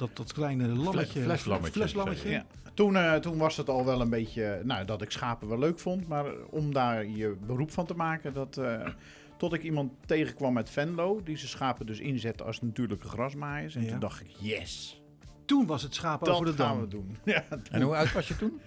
dat, 0.00 0.16
dat 0.16 0.32
kleine 0.32 0.66
lammetje. 0.68 1.22
fleslammetje, 1.22 1.72
Fleslammetje. 1.80 2.30
Ja. 2.30 2.44
Toen, 2.74 2.96
eh, 2.96 3.14
toen 3.14 3.38
was 3.38 3.56
het 3.56 3.68
al 3.68 3.84
wel 3.84 4.00
een 4.00 4.10
beetje, 4.10 4.60
nou, 4.64 4.84
dat 4.84 5.02
ik 5.02 5.10
schapen 5.10 5.48
wel 5.48 5.58
leuk 5.58 5.78
vond. 5.78 6.08
Maar 6.08 6.24
om 6.50 6.72
daar 6.72 7.06
je 7.06 7.36
beroep 7.46 7.70
van 7.70 7.86
te 7.86 7.94
maken, 7.94 8.32
dat, 8.32 8.56
eh, 8.56 8.88
tot 9.36 9.52
ik 9.52 9.62
iemand 9.62 9.92
tegenkwam 10.06 10.56
uit 10.56 10.70
Venlo. 10.70 11.20
Die 11.24 11.36
zijn 11.36 11.48
schapen 11.50 11.86
dus 11.86 11.98
inzette 11.98 12.44
als 12.44 12.60
natuurlijke 12.60 13.08
grasmaaiers. 13.08 13.74
En 13.74 13.82
Ja. 13.84 13.90
toen 13.90 13.98
dacht 14.00 14.20
ik, 14.20 14.26
yes, 14.38 15.02
Toen 15.44 15.66
was 15.66 15.82
het 15.82 15.94
schaap 15.94 16.24
dat 16.24 16.34
over 16.34 16.46
de 16.46 16.52
gaan 16.62 16.68
dam. 16.72 16.80
we 16.80 16.88
doen. 16.88 17.16
Ja, 17.34 17.44
En 17.70 17.82
hoe 17.82 17.96
oud 17.96 18.12
was 18.12 18.28
je 18.28 18.36
toen? 18.36 18.60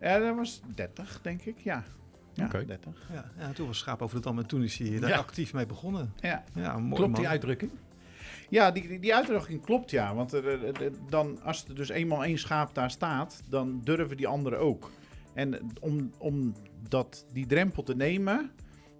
ja, 0.00 0.18
dat 0.18 0.36
was 0.36 0.60
30, 0.74 1.18
denk 1.22 1.42
ik, 1.42 1.58
ja. 1.58 1.84
Ja, 2.32 2.44
Oké. 2.44 2.64
30. 2.64 3.08
Ja, 3.12 3.30
ja, 3.38 3.52
toen 3.52 3.66
was 3.66 3.78
schaap 3.78 4.02
over 4.02 4.16
de 4.16 4.22
dam 4.22 4.38
en 4.38 4.46
toen 4.46 4.62
is 4.62 4.78
hij 4.78 4.98
daar 5.00 5.08
Ja. 5.10 5.16
actief 5.16 5.52
mee 5.52 5.66
begonnen. 5.66 6.12
Ja, 6.20 6.44
Ja, 6.54 6.78
mooi 6.78 6.94
Klopt 6.94 7.10
man. 7.10 7.20
die 7.20 7.28
uitdrukking? 7.28 7.70
Ja 8.48 8.70
die, 8.70 8.98
die, 9.00 9.14
uitdrukking 9.14 9.64
klopt, 9.64 9.90
ja. 9.90 10.14
Want 10.14 10.32
er, 10.32 10.46
er- 10.48 10.82
er- 10.82 10.92
dan, 11.08 11.42
als 11.42 11.64
er 11.68 11.74
dus 11.74 11.88
eenmaal 11.88 12.24
één 12.24 12.38
schaap 12.38 12.74
daar 12.74 12.90
staat, 12.90 13.42
dan 13.48 13.80
durven 13.84 14.16
die 14.16 14.26
anderen 14.26 14.58
ook. 14.58 14.90
En 15.34 15.58
om, 15.80 16.10
om 16.18 16.54
dat, 16.88 17.26
die 17.32 17.46
drempel 17.46 17.82
te 17.82 17.96
nemen, 17.96 18.50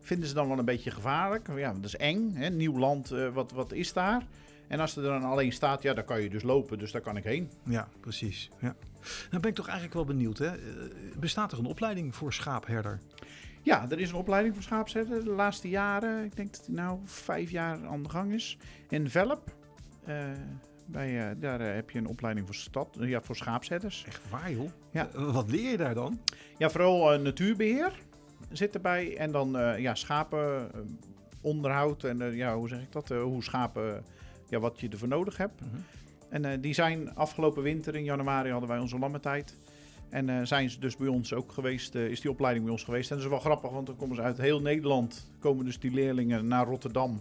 vinden 0.01 0.29
ze 0.29 0.35
dan 0.35 0.49
wel 0.49 0.59
een 0.59 0.65
beetje 0.65 0.91
gevaarlijk. 0.91 1.49
Ja, 1.57 1.73
dat 1.75 1.85
is 1.85 1.97
eng, 1.97 2.33
hè? 2.35 2.49
nieuw 2.51 2.79
land, 2.79 3.11
eh, 3.11 3.29
wat, 3.33 3.53
wat 3.53 3.73
is 3.73 3.93
daar? 3.93 4.27
En 4.69 4.81
als 4.81 4.97
er 4.97 5.03
dan 5.03 5.23
alleen 5.25 5.53
staat, 5.53 5.83
ja, 5.83 5.95
dan 5.95 6.05
kan 6.05 6.21
je 6.23 6.29
dus 6.31 6.43
lopen, 6.43 6.79
dus 6.79 6.93
daar 6.93 7.01
kan 7.01 7.17
ik 7.17 7.25
heen. 7.25 7.51
Ja, 7.65 7.89
precies. 8.01 8.51
Ja. 8.61 8.75
Nou 9.31 9.41
ben 9.43 9.51
ik 9.51 9.57
toch 9.57 9.67
eigenlijk 9.67 9.95
wel 9.95 10.05
benieuwd. 10.05 10.39
Hè? 10.39 10.47
Eh, 10.47 10.57
Bestaat 11.19 11.53
er 11.53 11.59
een 11.59 11.67
opleiding 11.67 12.15
voor 12.15 12.33
schaapherder? 12.33 13.01
Ja, 13.67 13.91
er 13.91 14.01
is 14.01 14.11
een 14.11 14.17
opleiding 14.17 14.55
voor 14.55 14.63
schaapsherder 14.63 15.25
de 15.25 15.31
laatste 15.31 15.69
jaren. 15.69 16.25
Ik 16.25 16.37
denk 16.37 16.53
dat 16.53 16.65
die 16.67 16.75
nou 16.75 16.99
vijf 17.05 17.51
jaar 17.51 17.87
aan 17.87 18.03
de 18.03 18.09
gang 18.09 18.33
is. 18.33 18.59
In 18.89 19.11
Velp, 19.11 19.55
eh, 20.05 20.31
bij, 20.87 21.29
eh, 21.31 21.37
daar 21.41 21.61
eh, 21.61 21.75
heb 21.75 21.91
je 21.91 21.99
een 21.99 22.07
opleiding 22.07 22.47
voor, 22.47 22.55
stad, 22.55 22.97
ja, 23.01 23.21
voor 23.21 23.37
schaapshedders. 23.37 24.05
Echt 24.07 24.31
waar, 24.31 24.53
joh? 24.53 24.71
Ja. 24.91 25.09
Wat 25.33 25.51
leer 25.51 25.71
je 25.71 25.77
daar 25.77 25.95
dan? 25.95 26.21
Ja, 26.59 26.71
vooral 26.71 27.13
eh, 27.13 27.21
natuurbeheer 27.21 27.93
zit 28.51 28.75
erbij. 28.75 29.17
En 29.17 29.33
dan 29.33 29.51
ja, 29.79 29.95
schapen 29.95 30.73
eh, 30.75 30.81
onderhoud 31.41 32.05
en 32.05 32.35
ja, 32.35 32.57
hoe 32.57 32.69
zeg 32.69 32.81
ik 32.81 32.93
dat? 32.93 33.09
Hoe 33.09 33.43
schapen, 33.43 34.05
ja, 34.49 34.59
wat 34.59 34.81
je 34.81 34.89
ervoor 34.89 35.09
nodig 35.09 35.37
hebt. 35.37 35.61
Mhm. 35.61 35.77
En 36.29 36.61
die 36.61 36.75
zijn 36.75 37.15
afgelopen 37.15 37.63
winter, 37.63 37.95
in 37.95 38.05
januari 38.05 38.51
hadden 38.51 38.69
wij 38.69 38.79
onze 38.79 38.99
lammetijd. 38.99 39.57
En 40.09 40.29
eh, 40.29 40.41
zijn 40.45 40.71
ze 40.71 40.79
dus 40.81 40.97
bij 40.97 41.09
ons 41.09 41.33
ook 41.35 41.53
geweest, 41.53 41.95
eh, 41.95 42.07
is 42.09 42.21
die 42.21 42.31
opleiding 42.31 42.65
bij 42.65 42.75
ons 42.75 42.85
geweest. 42.85 43.11
En 43.11 43.17
dat 43.17 43.25
is 43.25 43.31
wel 43.31 43.41
grappig, 43.41 43.71
want 43.71 43.87
dan 43.87 43.97
komen 43.97 44.17
ze 44.17 44.23
uit 44.23 44.39
heel 44.39 44.61
Nederland, 44.61 45.31
komen 45.39 45.65
dus 45.65 45.79
die 45.79 45.91
leerlingen 45.91 46.47
naar 46.49 46.67
Rotterdam. 46.67 47.21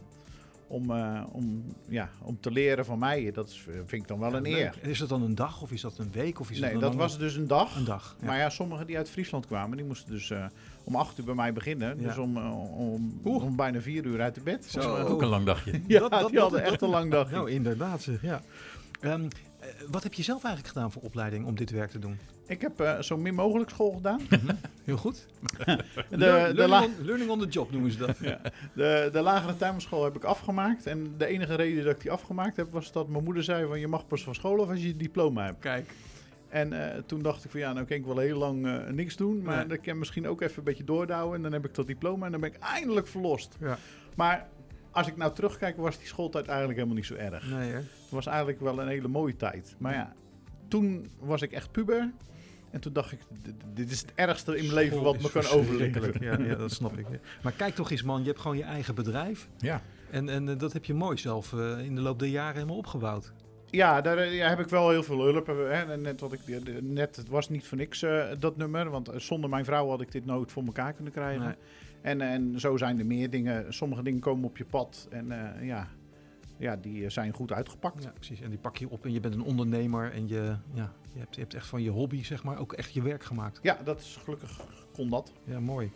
Om, 0.68 0.92
eh, 0.92 1.22
om, 1.32 1.64
ja, 1.88 2.10
om 2.22 2.38
te 2.40 2.52
leren 2.52 2.86
van 2.86 3.00
mij. 3.00 3.32
Dat 3.32 3.48
is, 3.50 3.64
vind 3.86 4.02
ik 4.02 4.08
dan 4.08 4.20
wel 4.20 4.30
Ja, 4.32 4.36
een 4.38 4.42
leuk. 4.44 4.56
eer. 4.56 4.80
En 4.82 4.90
Is 4.90 5.00
dat 5.00 5.10
dan 5.10 5.22
een 5.22 5.36
dag 5.36 5.62
of 5.62 5.72
is 5.72 5.82
dat 5.82 5.98
een 5.98 6.12
week? 6.12 6.40
Of 6.40 6.52
is 6.52 6.60
Nee, 6.60 6.78
dat, 6.78 6.96
was 6.96 7.18
dus 7.18 7.36
een 7.36 7.48
dag. 7.48 7.76
een 7.76 7.86
dag. 7.86 8.16
Ja. 8.20 8.26
Maar 8.26 8.38
ja, 8.38 8.50
sommigen 8.50 8.88
die 8.88 8.98
uit 8.98 9.10
Friesland 9.10 9.46
kwamen, 9.46 9.78
die 9.78 9.86
moesten 9.86 10.12
dus 10.12 10.30
eh, 10.32 10.46
om 10.84 10.96
acht 10.96 11.18
uur 11.20 11.26
bij 11.26 11.36
mij 11.36 11.54
beginnen. 11.54 12.00
Ja. 12.00 12.08
Dus 12.08 12.18
om, 12.18 12.38
om, 12.38 13.20
om 13.24 13.56
bijna 13.56 13.82
vier 13.82 14.06
uur 14.06 14.22
uit 14.22 14.36
de 14.36 14.42
bed. 14.42 14.66
Zo. 14.66 14.96
Ook 14.98 15.22
een 15.22 15.28
lang 15.28 15.46
dagje. 15.46 15.72
ja, 15.88 16.00
Dat- 16.00 16.12
dat- 16.12 16.30
die 16.30 16.40
hadden 16.40 16.62
dat- 16.64 16.72
echt 16.72 16.82
een 16.82 16.90
lang 16.90 17.12
dag. 17.12 17.32
Nou, 17.32 17.52
inderdaad. 17.52 18.08
Ja. 18.22 18.42
Ehm, 19.02 19.22
eh, 19.22 19.30
wat 19.92 20.04
heb 20.04 20.14
je 20.14 20.24
zelf 20.24 20.44
eigenlijk 20.44 20.74
gedaan 20.74 20.92
voor 20.92 21.02
opleiding 21.02 21.46
om 21.46 21.56
dit 21.56 21.70
werk 21.70 21.92
te 21.92 22.00
doen? 22.00 22.20
Ik 22.48 22.62
heb 22.62 22.80
eh, 22.80 23.02
zo 23.02 23.18
min 23.18 23.36
mogelijk 23.36 23.70
school 23.70 23.92
gedaan. 23.92 24.22
Heel 24.84 24.98
goed. 24.98 25.26
De, 25.66 26.18
de, 26.18 26.54
learning, 26.54 26.98
on, 27.00 27.06
learning 27.06 27.30
on 27.30 27.40
the 27.40 27.48
job 27.48 27.72
noemen 27.72 27.92
ze 27.92 27.98
dat. 27.98 28.18
de, 28.74 29.10
de 29.12 29.22
lagere 29.22 29.58
tuinschool 29.58 30.04
heb 30.04 30.16
ik 30.16 30.24
afgemaakt. 30.24 30.86
En 30.86 31.14
de 31.18 31.26
enige 31.26 31.56
reden 31.56 31.84
dat 31.84 31.96
ik 31.96 32.02
die 32.02 32.12
afgemaakt 32.12 32.56
heb, 32.56 32.72
was 32.72 32.92
dat 32.92 33.08
mijn 33.08 33.24
moeder 33.24 33.44
zei 33.44 33.68
van 33.68 33.80
je 33.80 33.88
mag 33.88 34.08
pas 34.08 34.24
van 34.24 34.36
school 34.36 34.62
af 34.62 34.70
als 34.70 34.80
je 34.80 34.88
je 34.88 34.96
diploma 34.96 35.46
hebt. 35.46 35.60
Kijk. 35.60 35.90
En 36.50 36.74
eh, 36.74 37.02
toen 37.06 37.22
dacht 37.22 37.46
ik 37.46 37.52
van 37.52 37.60
ja, 37.60 37.74
nou 37.74 37.86
kan 37.86 37.98
ik 37.98 38.06
wel 38.06 38.18
heel 38.18 38.38
lang 38.38 38.66
eh, 38.68 38.88
niks 38.88 39.16
doen. 39.16 39.42
Maar 39.42 39.68
dan 39.68 39.78
kan 39.78 39.94
ik 39.94 39.96
misschien 39.96 40.28
ook 40.28 40.42
even 40.42 40.58
een 40.58 40.64
beetje 40.64 40.84
doordouwen. 40.84 41.36
En 41.36 41.42
dan 41.42 41.54
heb 41.54 41.66
ik 41.66 41.76
dat 41.76 41.88
diploma 41.88 42.26
en 42.26 42.32
dan 42.32 42.42
ben 42.42 42.50
ik 42.54 42.60
eindelijk 42.60 43.08
verlost. 43.08 43.58
Ja. 43.60 43.78
Maar 44.16 44.48
als 44.96 45.08
ik 45.08 45.18
nou 45.18 45.34
terugkijk, 45.34 45.78
was 45.78 45.98
die 45.98 46.08
schooltijd 46.08 46.46
eigenlijk 46.48 46.78
helemaal 46.78 46.98
niet 46.98 47.06
zo 47.06 47.14
erg. 47.16 47.50
Nee, 47.50 47.70
hè? 47.72 47.76
Het 47.78 48.10
was 48.10 48.26
eigenlijk 48.26 48.60
wel 48.60 48.80
een 48.82 48.88
hele 48.88 49.08
mooie 49.08 49.36
tijd. 49.36 49.76
Maar 49.78 49.94
ja, 49.94 50.14
toen 50.68 51.10
was 51.20 51.42
ik 51.42 51.52
echt 51.52 51.72
puber. 51.72 52.12
En 52.72 52.80
toen 52.82 52.94
dacht 52.94 53.12
ik, 53.12 53.20
dit- 53.74 53.92
is 53.92 54.02
het 54.02 54.12
ergste 54.16 54.58
in 54.58 54.64
mijn 54.64 54.76
leven 54.76 55.02
wat 55.02 55.22
me 55.22 55.30
kan 55.32 55.48
overleven. 55.48 56.14
Ja, 56.20 56.40
ja, 56.40 56.56
dat 56.56 56.72
snap 56.72 56.98
ik. 56.98 57.06
Maar 57.44 57.52
kijk 57.52 57.76
toch 57.76 57.92
eens, 57.92 58.04
man. 58.04 58.22
Je 58.22 58.28
hebt 58.28 58.40
gewoon 58.40 58.58
je 58.58 58.64
eigen 58.64 58.96
bedrijf. 58.96 59.50
Ja. 59.58 59.82
En, 60.12 60.30
en 60.30 60.50
eh, 60.50 60.58
dat 60.58 60.74
heb 60.74 60.86
je 60.86 60.94
mooi 60.94 61.18
zelf 61.18 61.54
eh, 61.54 61.80
in 61.80 61.96
de 61.96 62.02
loop 62.02 62.20
der 62.20 62.28
jaren 62.28 62.54
helemaal 62.54 62.78
opgebouwd. 62.78 63.34
Ja, 63.70 64.02
daar 64.02 64.18
eh, 64.18 64.36
ja, 64.36 64.50
heb 64.50 64.60
ik 64.60 64.70
wel 64.70 64.90
heel 64.90 65.04
veel 65.04 65.22
hulp. 65.22 65.48
Hè. 65.48 65.98
Net 65.98 66.20
wat 66.20 66.34
ik 66.34 66.40
net, 66.82 67.16
het 67.16 67.30
was 67.30 67.50
niet 67.50 67.68
voor 67.68 67.78
niks 67.78 68.04
eh, 68.04 68.26
dat 68.40 68.58
nummer. 68.58 68.90
Want 68.90 69.10
eh, 69.10 69.20
zonder 69.20 69.50
mijn 69.50 69.66
vrouw 69.66 69.90
had 69.90 70.02
ik 70.02 70.12
dit 70.12 70.26
nooit 70.26 70.52
voor 70.52 70.64
elkaar 70.66 70.94
kunnen 70.94 71.14
krijgen. 71.14 71.46
Nee. 71.46 71.56
En, 72.02 72.22
en 72.22 72.60
zo 72.60 72.78
zijn 72.78 73.00
er 73.00 73.06
meer 73.06 73.30
dingen. 73.30 73.74
Sommige 73.74 74.04
dingen 74.04 74.20
komen 74.20 74.46
op 74.46 74.58
je 74.58 74.66
pad. 74.66 75.08
En 75.10 75.34
ja, 75.62 75.88
ja, 76.58 76.76
die 76.76 77.04
eh, 77.04 77.10
zijn 77.10 77.34
goed 77.34 77.52
uitgepakt. 77.52 78.04
Ja, 78.04 78.12
precies. 78.12 78.42
En 78.42 78.50
die 78.50 78.60
pak 78.60 78.78
je 78.78 78.90
op 78.90 79.06
en 79.06 79.12
je 79.12 79.20
bent 79.20 79.34
een 79.34 79.44
ondernemer 79.44 80.12
en 80.12 80.28
je, 80.28 80.56
ja, 80.74 80.92
je, 81.14 81.20
hebt, 81.20 81.36
je 81.36 81.42
hebt 81.42 81.54
echt 81.54 81.68
van 81.68 81.82
je 81.82 81.90
hobby, 81.90 82.24
zeg 82.24 82.44
maar, 82.44 82.60
ook 82.60 82.74
echt 82.74 82.94
je 82.94 83.02
werk 83.02 83.24
gemaakt. 83.24 83.60
Ja, 83.62 83.80
dat 83.84 84.00
is 84.00 84.20
gelukkig 84.24 84.66
kon 84.96 85.10
dat. 85.10 85.32
Ja, 85.44 85.60
mooi. 85.60 85.92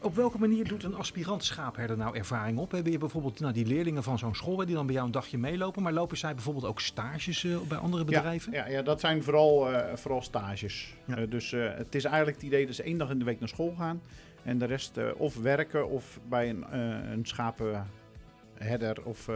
Op 0.00 0.14
welke 0.14 0.38
manier 0.38 0.68
doet 0.68 0.84
een 0.84 0.94
aspirant 0.94 1.44
schaapherder 1.44 1.96
nou 1.96 2.16
ervaring 2.16 2.58
op? 2.58 2.70
Hebben 2.70 2.92
je 2.92 2.98
bijvoorbeeld 2.98 3.40
nou, 3.40 3.52
die 3.52 3.66
leerlingen 3.66 4.02
van 4.02 4.18
zo'n 4.18 4.34
school 4.34 4.56
die 4.56 4.74
dan 4.74 4.86
bij 4.86 4.94
jou 4.94 5.06
een 5.06 5.12
dagje 5.12 5.38
meelopen, 5.38 5.82
maar 5.82 5.92
lopen 5.92 6.16
zij 6.16 6.34
bijvoorbeeld 6.34 6.64
ook 6.64 6.80
stages 6.80 7.44
eh, 7.44 7.56
bij 7.68 7.78
andere 7.78 8.04
bedrijven? 8.04 8.52
Ja, 8.52 8.68
ja, 8.68 8.82
dat 8.82 9.00
zijn 9.00 9.22
vooral, 9.22 9.70
eh, 9.70 9.96
vooral 9.96 10.22
stages. 10.22 10.94
Ja. 11.04 11.26
Dus 11.26 11.50
het 11.50 11.94
is 11.94 12.04
eigenlijk 12.04 12.36
het 12.36 12.46
idee 12.46 12.66
dat 12.66 12.74
ze 12.74 12.82
één 12.82 12.98
dag 12.98 13.10
in 13.10 13.18
de 13.18 13.24
week 13.24 13.38
naar 13.38 13.48
school 13.48 13.74
gaan 13.78 14.00
en 14.42 14.58
de 14.58 14.64
rest 14.64 14.98
of 15.16 15.36
werken 15.36 15.88
of 15.88 16.20
bij 16.28 16.50
een, 16.50 16.78
een 17.12 17.26
schapenherder 17.26 19.02
of 19.04 19.28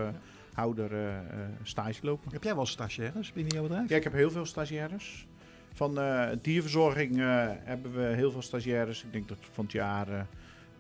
houder 0.55 0.93
eh, 0.93 1.17
eh, 1.17 1.25
stage 1.63 1.99
lopen. 2.03 2.33
Heb 2.33 2.43
jij 2.43 2.55
wel 2.55 2.67
stagiaires 2.67 3.33
binnen 3.33 3.53
jouw 3.53 3.63
bedrijf? 3.63 3.89
Ja, 3.89 3.97
ik 3.97 4.05
heb 4.05 4.13
heel 4.13 4.31
veel 4.31 4.47
stagiaires. 4.47 5.27
Van 5.75 5.99
eh, 5.99 6.29
dierverzorging 6.43 7.21
eh, 7.21 7.47
hebben 7.65 7.95
we 7.95 8.03
heel 8.03 8.31
veel 8.31 8.43
stagiaires. 8.43 9.05
Ik 9.05 9.13
denk 9.13 9.29
dat 9.29 9.39
van 9.53 9.65
het 9.65 9.73
jaar, 9.73 10.09
eh, 10.09 10.21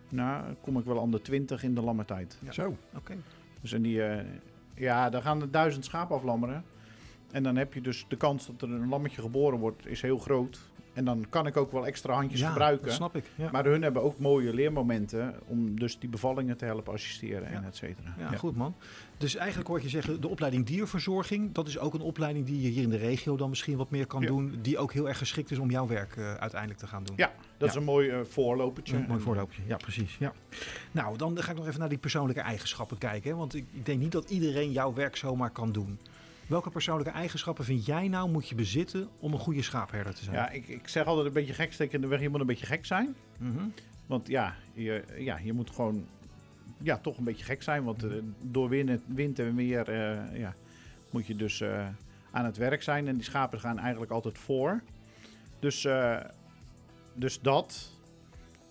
nou, 0.09 0.54
kom 0.61 0.78
ik 0.78 0.85
wel 0.85 1.00
aan 1.00 1.11
de 1.11 1.21
20 1.21 1.62
in 1.62 1.75
de 1.75 1.81
lammertijd. 1.83 2.38
Ja. 2.43 2.52
Zo. 2.52 2.76
Oké. 2.97 3.16
Dus 3.61 3.73
en 3.73 3.83
die, 3.83 4.02
eh, 4.02 4.25
ja, 4.75 5.11
daar 5.11 5.23
gaan 5.23 5.40
er 5.40 5.50
duizend 5.50 5.85
schapen 5.85 6.16
aflammeren. 6.16 6.64
En 7.31 7.43
dan 7.43 7.57
heb 7.57 7.75
je 7.75 7.81
dus 7.81 8.04
de 8.09 8.16
kans 8.16 8.47
dat 8.47 8.62
er 8.62 8.71
een 8.71 8.88
lammetje 8.88 9.23
geboren 9.23 9.59
wordt, 9.59 9.87
is 9.87 10.02
heel 10.02 10.19
groot. 10.19 10.61
En 10.95 11.05
dan 11.05 11.27
kan 11.29 11.47
ik 11.47 11.57
ook 11.57 11.73
wel 11.73 11.87
extra 11.87 12.15
handjes 12.15 12.41
Ja, 12.41 12.49
gebruiken. 12.51 12.87
dat 12.87 12.95
snap 12.95 13.17
ik. 13.17 13.25
Ja. 13.35 13.51
Maar 13.51 13.65
hun 13.65 13.83
hebben 13.83 14.03
ook 14.03 14.19
mooie 14.19 14.55
leermomenten 14.55 15.35
om 15.47 15.79
dus 15.81 15.99
die 15.99 16.09
bevallingen 16.09 16.57
te 16.57 16.65
helpen 16.65 16.93
assisteren 16.93 17.47
en 17.47 17.61
Ja. 17.61 17.67
et 17.67 17.77
cetera. 17.77 18.15
Ja, 18.19 18.31
goed 18.37 18.57
man. 18.57 18.75
Dus 19.19 19.35
eigenlijk 19.37 19.69
hoor 19.69 19.83
je 19.83 19.89
zeggen, 19.89 20.21
de 20.21 20.29
opleiding 20.29 20.67
dierverzorging, 20.67 21.53
dat 21.53 21.69
is 21.69 21.79
ook 21.79 21.95
een 21.95 22.01
opleiding 22.01 22.47
die 22.47 22.61
je 22.63 22.69
hier 22.69 22.83
in 22.83 22.89
de 22.89 22.97
regio 22.97 23.37
dan 23.37 23.49
misschien 23.49 23.77
wat 23.77 23.91
meer 23.91 24.07
kan 24.07 24.23
doen, 24.23 24.59
die 24.63 24.79
ook 24.79 24.93
heel 24.93 25.09
erg 25.09 25.19
geschikt 25.19 25.51
is 25.51 25.59
om 25.59 25.71
jouw 25.71 25.87
werk 25.87 26.17
eh, 26.17 26.35
uiteindelijk 26.35 26.81
te 26.81 26.87
gaan 26.87 27.05
doen. 27.05 27.17
Ja, 27.17 27.33
dat 27.57 27.69
is 27.69 27.75
een 27.75 27.85
mooi 27.85 28.09
eh, 28.11 28.21
voorlopertje. 28.25 28.95
Een 28.97 29.01
mooi 29.03 29.13
En, 29.15 29.21
voorloopje, 29.21 29.63
ja 29.67 29.77
precies. 29.77 30.17
Ja. 30.19 30.33
Nou, 30.93 31.17
dan 31.17 31.43
ga 31.43 31.51
ik 31.51 31.57
nog 31.57 31.67
even 31.67 31.81
naar 31.81 31.89
die 31.89 31.99
persoonlijke 31.99 32.43
eigenschappen 32.43 32.99
kijken. 32.99 33.31
Hè? 33.31 33.37
Want 33.37 33.55
ik, 33.55 33.65
ik 33.73 33.87
denk 33.87 34.01
niet 34.01 34.13
dat 34.13 34.31
iedereen 34.31 34.73
jouw 34.73 34.95
werk 34.95 35.17
zomaar 35.17 35.51
kan 35.51 35.73
doen. 35.73 35.99
Welke 36.49 36.71
persoonlijke 36.71 37.13
eigenschappen 37.13 37.65
vind 37.65 37.87
jij 37.87 38.09
nou 38.09 38.31
moet 38.31 38.49
je 38.49 38.55
bezitten 38.55 39.09
om 39.19 39.33
een 39.33 39.39
goede 39.39 39.63
schaapherder 39.63 40.15
te 40.15 40.25
zijn? 40.25 40.37
Ja, 40.37 40.51
ik, 40.51 40.69
ik 40.69 40.89
zeg 40.89 41.07
altijd 41.07 41.27
een 41.27 41.33
beetje 41.33 41.55
gek 41.55 41.73
steken 41.73 41.95
in 41.95 42.01
de 42.01 42.07
weg. 42.07 42.21
Je 42.21 42.29
moet 42.29 42.41
een 42.41 42.47
beetje 42.47 42.67
gek 42.67 42.87
zijn. 42.87 43.15
Mhm. 43.39 43.65
Want 44.07 44.29
ja, 44.29 44.55
je, 44.73 45.05
ja, 45.19 45.39
je 45.39 45.53
moet 45.53 45.71
gewoon 45.71 46.07
ja, 46.83 46.99
toch 46.99 47.19
een 47.19 47.25
beetje 47.25 47.45
gek 47.45 47.63
zijn. 47.63 47.85
Want 47.85 48.05
eh, 48.05 48.11
door 48.41 48.69
wind, 48.69 49.01
wind 49.07 49.39
en 49.39 49.55
weer 49.55 49.89
eh, 49.89 50.39
ja, 50.39 50.55
moet 51.11 51.27
je 51.27 51.37
dus 51.37 51.61
eh, 51.61 51.87
aan 52.31 52.45
het 52.45 52.57
werk 52.57 52.83
zijn. 52.83 53.09
En 53.09 53.15
die 53.15 53.25
schapen 53.25 53.61
gaan 53.61 53.79
eigenlijk 53.79 54.13
altijd 54.13 54.39
voor. 54.39 54.83
Dus, 55.59 55.89
dus 57.15 57.41
dat. 57.41 57.93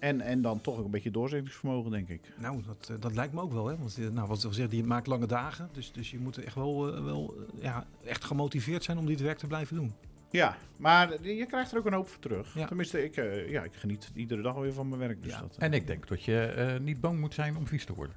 En, 0.03 0.21
en 0.21 0.41
dan 0.41 0.61
toch 0.61 0.77
ook 0.77 0.85
een 0.85 0.91
beetje 0.91 1.11
doorzettingsvermogen, 1.11 1.91
denk 1.91 2.09
ik. 2.09 2.21
Nou, 2.37 2.63
dat, 2.65 2.89
eh, 2.89 2.95
dat 2.99 3.15
lijkt 3.15 3.33
me 3.33 3.41
ook 3.41 3.51
wel. 3.53 3.67
Hè? 3.67 3.77
Want 3.77 3.97
eh, 3.97 4.07
nou, 4.07 4.27
wat 4.27 4.41
zeggen, 4.41 4.69
die 4.69 4.83
maakt 4.83 5.07
lange 5.07 5.25
dagen. 5.25 5.69
Dus, 5.73 5.91
dus 5.91 6.11
je 6.11 6.19
moet 6.19 6.37
echt 6.37 6.55
wel, 6.55 6.95
eh, 6.95 7.03
wel 7.03 7.35
ja, 7.61 7.85
echt 8.05 8.23
gemotiveerd 8.23 8.83
zijn 8.83 8.97
om 8.97 9.05
dit 9.05 9.21
werk 9.21 9.37
te 9.37 9.47
blijven 9.47 9.75
doen. 9.75 9.93
Ja, 10.29 10.57
maar 10.77 11.27
je 11.27 11.45
krijgt 11.45 11.71
er 11.71 11.77
ook 11.77 11.85
een 11.85 11.93
hoop 11.93 12.07
voor 12.07 12.19
terug. 12.19 12.55
Ja. 12.55 12.67
Tenminste, 12.67 13.03
ik, 13.03 13.17
eh, 13.17 13.49
ja, 13.49 13.63
ik 13.63 13.73
geniet 13.73 14.11
iedere 14.15 14.41
dag 14.41 14.55
weer 14.55 14.73
van 14.73 14.87
mijn 14.87 14.99
werk. 14.99 15.23
Dus 15.23 15.31
Ja. 15.31 15.39
dat, 15.39 15.55
En 15.57 15.73
ik 15.73 15.87
denk 15.87 16.07
dat 16.07 16.23
je 16.23 16.45
eh, 16.45 16.79
niet 16.79 17.01
bang 17.01 17.19
moet 17.19 17.33
zijn 17.33 17.57
om 17.57 17.67
vies 17.67 17.85
te 17.85 17.93
worden. 17.93 18.15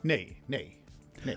Nee, 0.00 0.36
nee, 0.46 0.76
nee. 1.22 1.36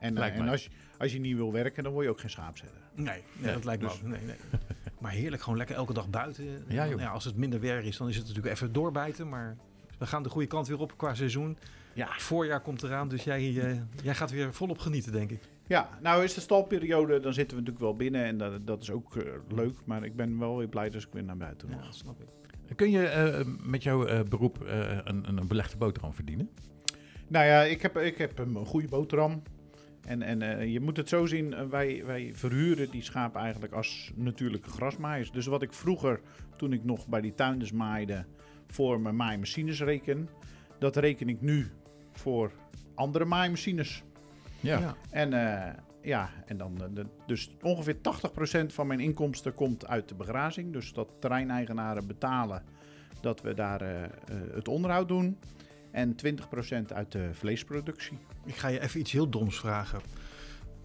En, 0.00 0.16
en 0.16 0.48
als, 0.48 0.64
je, 0.64 0.70
als 0.98 1.12
je 1.12 1.18
niet 1.20 1.36
wil 1.36 1.52
werken, 1.52 1.82
dan 1.82 1.92
word 1.92 2.04
je 2.04 2.10
ook 2.10 2.20
geen 2.20 2.30
schaapzetter. 2.30 2.80
Nee, 2.94 3.04
nee, 3.04 3.22
Nee, 3.36 3.52
dat 3.52 3.64
lijkt 3.64 3.82
me 3.82 3.88
dus- 3.88 3.96
ook. 3.96 4.02
Nee, 4.02 4.20
nee. 4.24 4.36
Maar 5.02 5.12
heerlijk, 5.12 5.42
gewoon 5.42 5.58
lekker 5.58 5.76
elke 5.76 5.92
dag 5.92 6.08
buiten. 6.10 6.44
Ja, 6.68 6.82
En 6.84 6.90
joh. 6.90 7.00
ja, 7.00 7.08
als 7.10 7.24
het 7.24 7.36
minder 7.36 7.60
weer 7.60 7.84
is, 7.84 7.96
dan 7.96 8.08
is 8.08 8.16
het 8.16 8.26
natuurlijk 8.26 8.54
even 8.54 8.72
doorbijten. 8.72 9.28
Maar 9.28 9.56
we 9.98 10.06
gaan 10.06 10.22
de 10.22 10.28
goede 10.28 10.46
kant 10.46 10.66
weer 10.68 10.78
op 10.80 10.96
qua 10.96 11.14
seizoen. 11.14 11.58
Ja. 11.94 12.06
Het 12.12 12.22
voorjaar 12.22 12.60
komt 12.60 12.82
eraan, 12.82 13.08
dus 13.08 13.24
jij, 13.24 13.38
eh, 13.70 13.78
jij 14.02 14.14
gaat 14.14 14.30
weer 14.30 14.54
volop 14.54 14.78
genieten, 14.78 15.12
denk 15.12 15.30
ik. 15.30 15.40
Ja, 15.66 15.88
nou 16.02 16.24
is 16.24 16.34
de 16.34 16.40
stalperiode, 16.40 17.20
dan 17.20 17.32
zitten 17.32 17.56
we 17.56 17.62
natuurlijk 17.62 17.90
wel 17.90 17.96
binnen 17.96 18.24
en 18.24 18.38
dat, 18.38 18.66
dat 18.66 18.82
is 18.82 18.90
ook 18.90 19.16
eh, 19.16 19.32
leuk. 19.48 19.74
Maar 19.84 20.04
ik 20.04 20.16
ben 20.16 20.38
wel 20.38 20.56
weer 20.56 20.68
blij 20.68 20.90
dat 20.90 21.02
ik 21.02 21.08
weer 21.12 21.24
naar 21.24 21.36
buiten 21.36 21.68
mag. 21.68 21.94
snap 21.94 22.20
ik. 22.20 22.26
Kun 22.76 22.90
je 22.90 23.06
eh, 23.06 23.46
met 23.62 23.82
jouw 23.82 24.06
eh, 24.06 24.20
beroep 24.28 24.64
eh, 24.64 24.98
een, 25.04 25.28
een 25.28 25.46
belegde 25.46 25.76
boterham 25.76 26.14
verdienen? 26.14 26.50
Nou 27.28 27.46
ja, 27.46 27.62
ik 27.62 27.82
heb, 27.82 27.96
ik 27.98 28.18
heb 28.18 28.38
een 28.38 28.66
goede 28.66 28.88
boterham. 28.88 29.42
En, 30.06 30.22
en 30.22 30.42
eh, 30.42 30.72
je 30.72 30.80
moet 30.80 30.96
het 30.96 31.08
zo 31.08 31.26
zien, 31.26 31.54
eh, 31.54 31.66
wij, 31.66 32.04
wij 32.04 32.30
verhuren 32.34 32.90
die 32.90 33.02
schapen 33.02 33.40
eigenlijk 33.40 33.72
als 33.72 34.12
natuurlijke 34.14 34.70
grasmaaiers. 34.70 35.30
Dus 35.30 35.46
wat 35.46 35.62
ik 35.62 35.72
vroeger, 35.72 36.20
toen 36.56 36.72
ik 36.72 36.84
nog 36.84 37.06
bij 37.06 37.20
die 37.20 37.34
tuinders 37.34 37.72
maaide, 37.72 38.24
voor 38.66 39.00
mijn 39.00 39.16
maaimachines 39.16 39.80
reken, 39.80 40.28
dat 40.78 40.96
reken 40.96 41.28
ik 41.28 41.40
nu 41.40 41.70
voor 42.12 42.52
andere 42.94 43.24
maaimachines. 43.24 44.02
Ja. 44.60 44.78
Ja. 44.78 44.96
En 45.10 45.32
eh, 45.32 45.74
ja, 46.02 46.30
en 46.46 46.56
dan 46.56 46.74
de, 46.94 47.06
dus 47.26 47.56
ongeveer 47.62 47.96
80% 47.96 48.66
van 48.66 48.86
mijn 48.86 49.00
inkomsten 49.00 49.54
komt 49.54 49.86
uit 49.86 50.08
de 50.08 50.14
begrazing. 50.14 50.72
Dus 50.72 50.92
dat 50.92 51.08
terreineigenaren 51.18 52.06
betalen 52.06 52.62
dat 53.20 53.40
we 53.40 53.54
daar 53.54 54.10
het 54.52 54.68
onderhoud 54.68 55.08
doen. 55.08 55.38
En 55.92 56.16
20% 56.26 56.92
uit 56.94 57.12
de 57.12 57.28
vleesproductie. 57.32 58.18
Ik 58.44 58.54
ga 58.54 58.68
je 58.68 58.80
even 58.80 59.00
iets 59.00 59.12
heel 59.12 59.28
doms 59.28 59.58
vragen. 59.58 60.00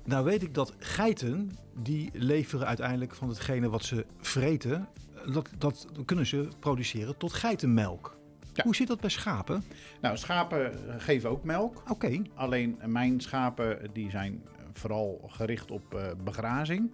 Nou 0.05 0.25
weet 0.25 0.43
ik 0.43 0.53
dat 0.53 0.73
geiten, 0.79 1.51
die 1.75 2.09
leveren 2.13 2.67
uiteindelijk 2.67 3.15
van 3.15 3.29
hetgene 3.29 3.69
wat 3.69 3.83
ze 3.83 4.05
vreten, 4.19 4.87
eh, 5.15 5.33
dat, 5.33 5.49
dat 5.57 5.87
kunnen 6.05 6.25
ze 6.25 6.47
produceren 6.59 7.17
tot 7.17 7.33
geitenmelk. 7.33 8.17
Ja. 8.53 8.63
Hoe 8.63 8.75
zit 8.75 8.87
dat 8.87 8.99
bij 8.99 9.09
schapen? 9.09 9.63
Nou, 10.01 10.17
schapen 10.17 10.73
geven 10.97 11.29
ook 11.29 11.43
melk. 11.43 11.83
Oké, 11.89 12.21
Alleen 12.33 12.79
mijn 12.85 13.21
schapen 13.21 13.89
die 13.93 14.09
zijn 14.09 14.43
vooral 14.73 15.21
gericht 15.27 15.71
op 15.71 15.93
eh, 15.93 16.11
begrazing. 16.23 16.91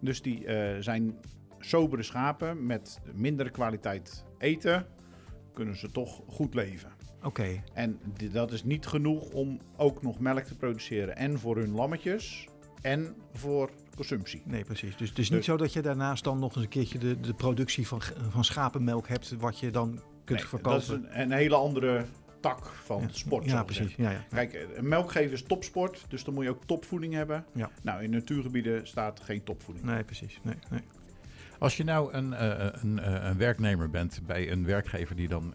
Dus 0.00 0.22
die 0.22 0.46
eh, 0.46 0.80
zijn 0.80 1.18
sobere 1.58 2.02
schapen 2.02 2.66
met 2.66 3.00
mindere 3.14 3.50
kwaliteit 3.50 4.24
eten. 4.38 4.86
Kunnen 5.52 5.76
ze 5.76 5.90
toch 5.90 6.20
goed 6.26 6.54
leven. 6.54 6.99
Oké. 7.22 7.62
En 7.72 7.98
dat 8.32 8.52
is 8.52 8.64
niet 8.64 8.86
genoeg 8.86 9.30
om 9.30 9.60
ook 9.76 10.02
nog 10.02 10.18
melk 10.18 10.42
te 10.44 10.56
produceren. 10.56 11.16
En 11.16 11.38
voor 11.38 11.56
hun 11.56 11.70
lammetjes 11.70 12.48
en 12.82 13.14
voor 13.32 13.70
consumptie. 13.96 14.42
Nee, 14.44 14.64
precies. 14.64 14.96
Dus 14.96 15.08
het 15.08 15.18
is 15.18 15.28
niet 15.28 15.38
Dus- 15.38 15.46
zo 15.46 15.56
dat 15.56 15.72
je 15.72 15.82
daarnaast 15.82 16.24
dan 16.24 16.38
nog 16.38 16.54
eens 16.54 16.64
een 16.64 16.70
keertje 16.70 16.98
de, 16.98 17.20
de 17.20 17.34
productie 17.34 17.86
van, 17.86 18.02
van 18.30 18.44
schapenmelk 18.44 19.08
hebt, 19.08 19.34
wat 19.38 19.58
je 19.58 19.70
dan 19.70 20.00
kunt 20.24 20.38
Nee, 20.38 20.48
verkopen. 20.48 20.70
Dat 20.72 20.82
is 20.82 20.88
een, 20.88 21.20
een 21.20 21.32
hele 21.32 21.54
andere 21.54 22.04
tak 22.40 22.66
van 22.66 23.00
Ja. 23.02 23.08
sport. 23.10 23.44
ja, 23.44 23.62
precies. 23.64 23.94
Ja, 23.94 24.10
ja. 24.10 24.24
Kijk, 24.30 24.52
eh, 24.52 24.80
melkgeven 24.80 25.32
is 25.32 25.42
topsport, 25.42 26.04
dus 26.08 26.24
dan 26.24 26.34
moet 26.34 26.44
je 26.44 26.50
ook 26.50 26.64
topvoeding 26.66 27.14
hebben. 27.14 27.44
Ja. 27.54 27.70
Nou, 27.82 28.02
in 28.02 28.10
natuurgebieden 28.10 28.86
staat 28.86 29.20
geen 29.20 29.42
topvoeding. 29.44 29.86
Nee, 29.86 30.04
precies. 30.04 30.40
Nee, 30.42 30.54
nee. 30.70 30.80
Als 31.60 31.76
je 31.76 31.84
nou 31.84 32.12
een, 32.12 32.32
eh, 32.34 32.68
een, 32.82 32.98
eh, 32.98 33.28
een 33.28 33.36
werknemer 33.36 33.90
bent 33.90 34.20
bij 34.26 34.50
een 34.52 34.64
werkgever 34.64 35.16
die 35.16 35.28
dan 35.28 35.54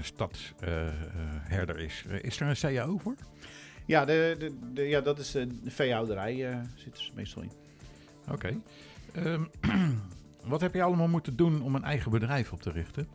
stadsherder 0.00 1.78
is, 1.78 2.04
eh, 2.08 2.22
is 2.22 2.40
er 2.40 2.48
een 2.48 2.54
CAO 2.74 2.98
voor? 2.98 3.14
Ja, 3.86 4.04
de, 4.04 4.36
de, 4.38 4.58
de- 4.72 4.82
ja 4.88 5.00
dat 5.00 5.18
is 5.18 5.30
de 5.30 5.48
veehouderij, 5.64 6.50
eh 6.50 6.58
zitten 6.74 7.02
ze 7.04 7.10
meestal 7.14 7.42
in. 7.42 7.50
Oké. 8.30 8.60
Ehm, 9.14 9.44
wat 10.52 10.60
heb 10.60 10.74
je 10.74 10.82
allemaal 10.82 11.08
moeten 11.08 11.36
doen 11.36 11.62
om 11.62 11.74
een 11.74 11.84
eigen 11.84 12.10
bedrijf 12.10 12.52
op 12.52 12.62
te 12.62 12.70
richten? 12.70 13.08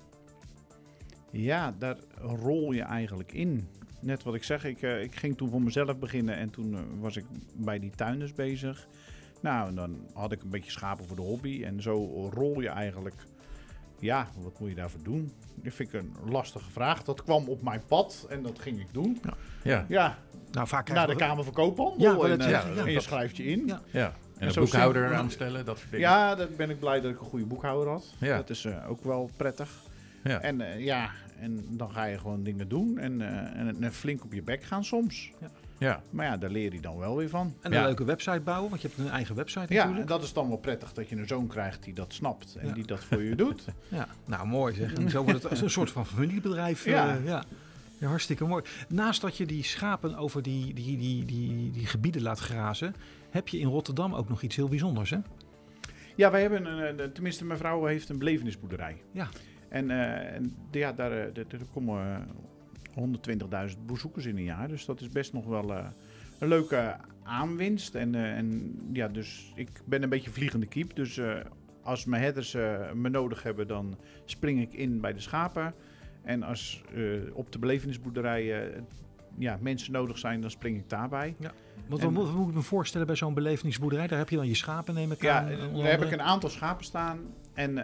Ja, 1.31 1.75
daar 1.77 1.97
rol 2.17 2.71
je 2.71 2.81
eigenlijk 2.81 3.31
in. 3.31 3.67
Net 3.99 4.23
wat 4.23 4.35
ik 4.35 4.43
zeg, 4.43 4.63
ik, 4.63 4.81
eh, 4.81 5.01
ik 5.01 5.15
ging 5.15 5.37
toen 5.37 5.49
voor 5.49 5.61
mezelf 5.61 5.97
beginnen 5.97 6.35
en 6.35 6.49
toen 6.49 6.73
eh, 6.73 6.79
was 6.99 7.15
ik 7.17 7.25
bij 7.55 7.79
die 7.79 7.91
tuinders 7.91 8.33
bezig. 8.33 8.87
Nou, 9.43 9.67
en 9.69 9.75
dan 9.75 9.97
had 10.13 10.31
ik 10.31 10.41
een 10.43 10.49
beetje 10.49 10.71
schapen 10.71 11.05
voor 11.05 11.15
de 11.15 11.21
hobby 11.21 11.63
en 11.63 11.81
zo 11.81 12.29
rol 12.33 12.61
je 12.61 12.69
eigenlijk. 12.69 13.15
Ja, 13.99 14.27
wat 14.41 14.59
moet 14.59 14.69
je 14.69 14.75
daarvoor 14.75 15.03
doen? 15.03 15.31
Dat 15.55 15.73
vind 15.73 15.93
ik 15.93 15.99
een 16.01 16.13
lastige 16.29 16.71
vraag. 16.71 17.03
Dat 17.03 17.23
kwam 17.23 17.47
op 17.47 17.61
mijn 17.61 17.81
pad 17.87 18.25
en 18.29 18.41
dat 18.43 18.59
ging 18.59 18.79
ik 18.79 18.87
doen. 18.91 19.21
Ja, 19.63 19.85
Ja, 19.87 20.17
Nou, 20.51 20.67
vaak 20.67 20.89
naar 20.89 21.07
de 21.07 21.15
Kamer 21.15 21.43
van 21.43 21.53
Koophandel 21.53 21.99
Ja, 22.01 22.11
en, 22.31 22.37
dat 22.39 22.39
eh, 22.39 22.45
ik, 22.45 22.51
ja, 22.75 22.81
en 22.81 22.87
je 22.87 22.93
dat- 22.93 23.03
schrijft 23.03 23.37
je 23.37 23.43
in. 23.43 23.63
Ja. 23.65 23.81
ja. 23.91 24.13
En 24.37 24.47
een 24.47 24.53
boekhouder 24.53 25.01
simpel- 25.01 25.21
aanstellen, 25.21 25.65
dat 25.65 25.77
soort 25.77 25.91
dingen. 25.91 26.09
Ja, 26.09 26.35
dan 26.35 26.47
ben 26.57 26.69
ik 26.69 26.79
blij 26.79 27.01
dat 27.01 27.11
ik 27.11 27.19
een 27.19 27.25
goede 27.25 27.45
boekhouder 27.45 27.89
had. 27.93 28.13
Ja. 28.19 28.37
Dat 28.37 28.49
is 28.49 28.65
eh, 28.65 28.89
ook 28.89 29.03
wel 29.03 29.29
prettig. 29.37 29.69
Ja. 30.23 30.39
En 30.41 30.61
eh, 30.61 30.79
ja, 30.85 31.09
en 31.39 31.65
dan 31.69 31.91
ga 31.91 32.03
je 32.05 32.17
gewoon 32.17 32.43
dingen 32.43 32.67
doen 32.67 32.97
en, 32.97 33.21
eh, 33.21 33.59
en, 33.59 33.83
en 33.83 33.93
flink 33.93 34.23
op 34.23 34.33
je 34.33 34.41
bek 34.41 34.63
gaan 34.63 34.83
soms. 34.83 35.31
ja. 35.41 35.47
Maar 36.09 36.25
ja, 36.25 36.37
daar 36.37 36.49
leer 36.49 36.73
je 36.73 36.81
dan 36.81 36.97
wel 36.97 37.15
weer 37.17 37.29
van. 37.29 37.53
En 37.61 37.71
een 37.71 37.77
Ja. 37.79 37.85
leuke 37.85 38.03
website 38.03 38.39
bouwen, 38.39 38.69
want 38.69 38.81
je 38.81 38.87
hebt 38.87 38.99
een 38.99 39.09
eigen 39.09 39.35
website 39.35 39.59
Ja, 39.73 39.79
en 39.81 39.85
natuurlijk. 39.87 40.07
dat 40.07 40.23
is 40.23 40.33
dan 40.33 40.47
wel 40.47 40.57
prettig 40.57 40.93
dat 40.93 41.09
je 41.09 41.15
een 41.15 41.27
zoon 41.27 41.47
krijgt 41.47 41.83
die 41.83 41.93
dat 41.93 42.13
snapt 42.13 42.55
en 42.55 42.67
Ja. 42.67 42.73
die 42.73 42.85
dat 42.85 43.03
voor 43.03 43.23
je 43.23 43.35
doet. 43.35 43.65
Ja, 43.87 44.07
nou 44.25 44.47
mooi 44.47 44.73
zeg. 44.75 44.93
En 44.93 45.09
zo 45.09 45.23
wordt 45.23 45.41
het 45.41 45.49
als 45.51 45.61
een 45.61 45.69
soort 45.69 45.91
van 45.91 46.05
familiebedrijf. 46.05 46.85
Ja. 46.85 47.15
eh, 47.17 47.25
ja. 47.25 47.43
Ja, 47.97 48.07
hartstikke 48.09 48.45
mooi. 48.45 48.63
Naast 48.87 49.21
dat 49.21 49.37
je 49.37 49.45
die 49.45 49.63
schapen 49.63 50.15
over 50.15 50.41
die, 50.41 50.73
die, 50.73 50.97
die, 50.97 51.25
die, 51.25 51.71
die 51.71 51.85
gebieden 51.85 52.21
laat 52.21 52.39
grazen, 52.39 52.95
heb 53.29 53.47
je 53.47 53.59
in 53.59 53.67
Rotterdam 53.67 54.13
ook 54.15 54.29
nog 54.29 54.41
iets 54.41 54.55
heel 54.55 54.67
bijzonders, 54.67 55.09
hè? 55.09 55.17
Ja, 56.15 56.31
wij 56.31 56.41
hebben, 56.41 56.65
een, 56.65 57.11
tenminste 57.13 57.45
mijn 57.45 57.59
vrouw 57.59 57.85
heeft 57.85 58.09
een 58.09 58.17
belevenisboerderij. 58.17 59.01
Ja. 59.11 59.27
En, 59.69 59.91
eh, 59.91 60.35
en 60.35 60.55
ja, 60.71 60.91
daar, 60.93 61.11
eh, 61.11 61.33
daar, 61.33 61.45
daar 61.47 61.59
komen 61.73 62.27
120.000 62.89 63.79
bezoekers 63.85 64.25
in 64.25 64.37
een 64.37 64.43
jaar. 64.43 64.67
Dus 64.67 64.85
dat 64.85 65.01
is 65.01 65.09
best 65.09 65.33
nog 65.33 65.45
wel 65.45 65.73
eh, 65.73 65.85
een 66.39 66.47
leuke 66.47 66.95
aanwinst. 67.23 67.95
En, 67.95 68.15
eh, 68.15 68.37
en 68.37 68.75
ja, 68.93 69.07
dus 69.07 69.51
ik 69.55 69.69
ben 69.85 70.03
een 70.03 70.09
beetje 70.09 70.29
vliegende 70.29 70.65
kiep. 70.65 70.95
Dus 70.95 71.17
eh, 71.17 71.35
als 71.81 72.05
mijn 72.05 72.21
herders 72.21 72.53
eh, 72.53 72.91
me 72.93 73.09
nodig 73.09 73.43
hebben, 73.43 73.67
dan 73.67 73.97
spring 74.25 74.61
ik 74.61 74.73
in 74.73 75.01
bij 75.01 75.13
de 75.13 75.19
schapen. 75.19 75.73
En 76.21 76.43
als 76.43 76.83
op 77.33 77.51
de 77.51 77.59
belevenisboerderij 77.59 78.71
ja, 79.37 79.57
mensen 79.61 79.91
nodig 79.91 80.17
zijn, 80.17 80.41
dan 80.41 80.49
spring 80.49 80.77
ik 80.77 80.89
daarbij. 80.89 81.35
Want 81.87 82.01
En- 82.01 82.13
wat, 82.13 82.33
moet 82.33 82.49
ik 82.49 82.55
me 82.55 82.61
voorstellen 82.61 83.07
bij 83.07 83.15
zo'n 83.15 83.33
belevenisboerderij? 83.33 84.07
Daar 84.07 84.17
heb 84.17 84.29
je 84.29 84.35
dan 84.35 84.47
je 84.47 84.55
schapen, 84.55 84.93
neem 84.93 85.11
ik 85.11 85.21
Ja, 85.21 85.37
aan. 85.37 85.45
onder 85.45 85.83
daar 85.83 85.91
heb 85.91 86.03
ik 86.03 86.11
een 86.11 86.21
aantal 86.21 86.49
schapen 86.49 86.85
staan. 86.85 87.19
En 87.53 87.75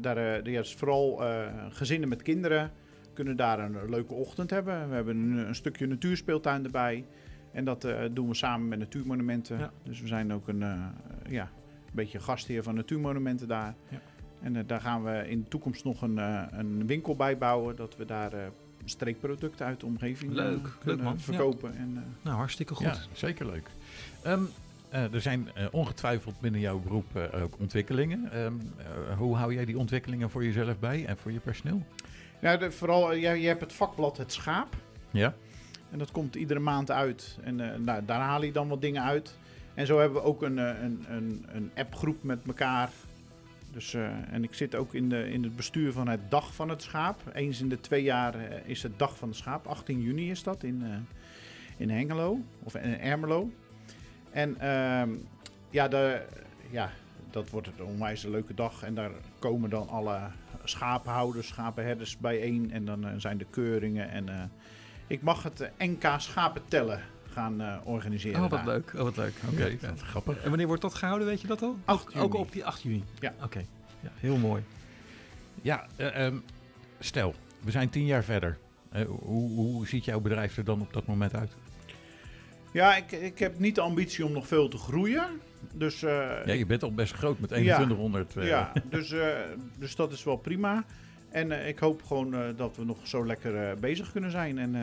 daar 0.00 0.50
ja, 0.50 0.60
is 0.60 0.74
vooral 0.74 1.22
gezinnen 1.70 2.08
met 2.08 2.22
kinderen 2.22 2.70
kunnen 3.16 3.36
daar 3.36 3.58
een 3.58 3.90
leuke 3.90 4.14
ochtend 4.14 4.50
hebben. 4.50 4.88
We 4.88 4.94
hebben 4.94 5.16
een, 5.16 5.48
een 5.48 5.54
stukje 5.54 5.86
natuurspeeltuin 5.86 6.64
erbij. 6.64 7.04
En 7.52 7.64
dat 7.64 7.84
eh, 7.84 7.98
doen 8.12 8.28
we 8.28 8.34
samen 8.34 8.68
met 8.68 8.78
Natuurmonumenten. 8.78 9.58
Ja. 9.58 9.70
Dus 9.82 10.00
we 10.00 10.06
zijn 10.06 10.32
ook 10.32 10.48
een, 10.48 10.62
eh, 10.62 10.74
ja, 11.28 11.42
een 11.42 11.92
beetje 11.92 12.20
gastheer 12.20 12.62
van 12.62 12.74
Natuurmonumenten 12.74 13.48
daar. 13.48 13.74
Ja. 13.88 13.98
En 14.40 14.56
eh, 14.56 14.62
daar 14.66 14.80
gaan 14.80 15.04
we 15.04 15.28
in 15.28 15.40
de 15.42 15.48
toekomst 15.48 15.84
nog 15.84 16.02
een, 16.02 16.18
eh, 16.18 16.42
een 16.50 16.86
winkel 16.86 17.16
bij 17.16 17.38
bouwen. 17.38 17.76
Dat 17.76 17.96
we 17.96 18.04
daar 18.04 18.32
eh, 18.32 18.40
streekproducten 18.84 19.66
uit 19.66 19.80
de 19.80 19.86
omgeving 19.86 20.30
eh, 20.30 20.36
Leuk, 20.36 20.62
leuk, 20.62 20.76
kunnen 20.78 21.04
man. 21.04 21.20
verkopen. 21.20 21.76
En, 21.76 21.92
eh, 21.96 22.02
Nou, 22.24 22.36
hartstikke 22.36 22.74
goed. 22.74 22.86
Ja, 22.86 22.96
zeker 23.12 23.46
leuk. 23.46 23.70
Ehm, 24.22 24.42
eh, 24.88 25.14
er 25.14 25.20
zijn 25.20 25.48
eh, 25.54 25.66
ongetwijfeld 25.70 26.40
binnen 26.40 26.60
jouw 26.60 26.78
beroep 26.78 27.16
eh, 27.16 27.42
ook 27.42 27.58
ontwikkelingen. 27.58 28.32
Ehm, 28.32 28.52
eh, 28.78 29.18
hoe 29.18 29.36
hou 29.36 29.54
jij 29.54 29.64
die 29.64 29.78
ontwikkelingen 29.78 30.30
voor 30.30 30.44
jezelf 30.44 30.78
bij 30.78 31.06
en 31.06 31.16
voor 31.16 31.32
je 31.32 31.38
personeel? 31.40 31.82
Nou, 32.40 32.58
de, 32.58 32.72
vooral, 32.72 33.12
eh, 33.12 33.20
jij, 33.20 33.38
jij 33.38 33.48
hebt 33.48 33.60
het 33.60 33.72
vakblad 33.72 34.16
Het 34.16 34.32
Schaap. 34.32 34.76
Ja. 35.10 35.34
En 35.90 35.98
dat 35.98 36.10
komt 36.10 36.34
iedere 36.34 36.60
maand 36.60 36.90
uit. 36.90 37.38
En 37.42 37.60
eh, 37.60 37.78
nou, 37.78 38.04
daar 38.04 38.20
haal 38.20 38.42
je 38.42 38.52
dan 38.52 38.68
wat 38.68 38.80
dingen 38.80 39.02
uit. 39.02 39.36
En 39.74 39.86
zo 39.86 39.98
hebben 39.98 40.22
we 40.22 40.28
ook 40.28 40.42
een, 40.42 40.58
eh, 40.58 40.82
een, 40.82 41.04
een, 41.08 41.46
een 41.48 41.70
appgroep 41.74 42.22
met 42.22 42.38
elkaar. 42.46 42.90
Dus, 43.76 43.94
eh, 43.94 44.32
en 44.32 44.44
ik 44.44 44.54
zit 44.54 44.74
ook 44.74 44.94
in, 44.94 45.08
de, 45.08 45.30
in 45.30 45.42
het 45.42 45.56
bestuur 45.56 45.92
van 45.92 46.08
het 46.08 46.20
Dag 46.28 46.54
van 46.54 46.68
het 46.68 46.82
Schaap. 46.82 47.20
Eens 47.32 47.60
in 47.60 47.68
de 47.68 47.80
twee 47.80 48.02
jaar 48.02 48.34
eh, 48.34 48.68
is 48.68 48.82
het 48.82 48.98
Dag 48.98 49.16
van 49.16 49.28
het 49.28 49.36
Schaap. 49.36 49.66
18 49.66 50.00
juni 50.00 50.30
is 50.30 50.42
dat 50.42 50.62
in, 50.62 50.82
eh, 50.82 50.96
in 51.76 51.90
Hengelo. 51.90 52.40
Of 52.62 52.74
in 52.74 52.98
Ermelo. 52.98 53.50
En 54.30 54.60
ehm, 54.60 55.10
ja, 55.70 55.88
de, 55.88 56.26
ja, 56.70 56.90
dat 57.30 57.50
wordt 57.50 57.68
een 57.68 57.84
onwijs 57.84 58.22
leuke 58.22 58.54
dag. 58.54 58.82
En 58.82 58.94
daar 58.94 59.10
komen 59.38 59.70
dan 59.70 59.88
alle 59.88 60.18
schapenhouders, 60.68 61.48
schapenherders 61.48 62.18
bijeen. 62.18 62.72
En 62.72 62.84
dan 62.84 63.06
eh, 63.06 63.12
zijn 63.16 63.38
de 63.38 63.46
keuringen. 63.50 64.10
En 64.10 64.28
eh, 64.28 64.42
ik 65.06 65.22
mag 65.22 65.42
het 65.42 65.60
eh, 65.60 65.88
NK 65.88 66.14
schapen 66.18 66.62
tellen 66.68 67.00
gaan 67.36 67.60
eh, 67.60 67.76
organiseren. 67.84 68.44
Oh, 68.44 68.50
wat 68.50 68.50
daar. 68.50 68.66
leuk. 68.66 68.92
Oh, 68.94 69.02
wat 69.02 69.16
leuk. 69.16 69.34
Oké. 69.52 69.64
Ja, 69.80 69.94
grappig. 69.96 70.42
En 70.42 70.48
wanneer 70.48 70.66
wordt 70.66 70.82
dat 70.82 70.94
gehouden, 70.94 71.26
weet 71.26 71.40
je 71.40 71.46
dat 71.46 71.62
al? 71.62 71.76
8 71.84 72.04
ook, 72.04 72.12
juni. 72.12 72.24
ook 72.24 72.34
op 72.34 72.52
die 72.52 72.64
8 72.64 72.82
juni? 72.82 73.04
Ja. 73.20 73.34
Oké. 73.42 73.64
Ja, 74.00 74.10
heel 74.14 74.36
mooi. 74.36 74.62
Ja, 75.62 75.86
eh, 75.96 76.26
ehm, 76.26 76.36
stel, 76.98 77.34
we 77.60 77.70
zijn 77.70 77.90
tien 77.90 78.06
jaar 78.06 78.24
verder. 78.24 78.58
Hoe, 79.06 79.50
hoe 79.50 79.86
ziet 79.86 80.04
jouw 80.04 80.20
bedrijf 80.20 80.56
er 80.56 80.64
dan 80.64 80.80
op 80.80 80.92
dat 80.92 81.06
moment 81.06 81.34
uit? 81.34 81.50
Ja, 82.72 82.96
ik, 82.96 83.12
ik 83.12 83.38
heb 83.38 83.58
niet 83.58 83.74
de 83.74 83.80
ambitie 83.80 84.24
om 84.24 84.32
nog 84.32 84.46
veel 84.46 84.68
te 84.68 84.76
groeien. 84.76 85.40
Dus, 85.74 86.02
eh, 86.02 86.46
Ja, 86.46 86.52
je 86.52 86.66
bent 86.66 86.82
al 86.82 86.94
best 86.94 87.14
groot 87.14 87.38
met 87.38 87.50
Ja. 87.50 87.56
2100. 87.56 88.36
eh, 88.36 88.46
ja, 88.46 88.72
dus, 88.90 89.10
eh, 89.10 89.28
dus 89.78 89.96
dat 89.96 90.12
is 90.12 90.24
wel 90.24 90.36
prima. 90.36 90.84
En 91.30 91.66
ik 91.66 91.78
hoop 91.78 92.02
gewoon 92.02 92.54
dat 92.56 92.76
we 92.76 92.84
nog 92.84 92.98
zo 93.06 93.26
lekker 93.26 93.78
bezig 93.78 94.12
kunnen 94.12 94.30
zijn. 94.30 94.58
En 94.58 94.74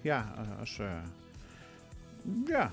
ja, 0.00 0.34
als, 0.60 0.80
ja, 2.46 2.70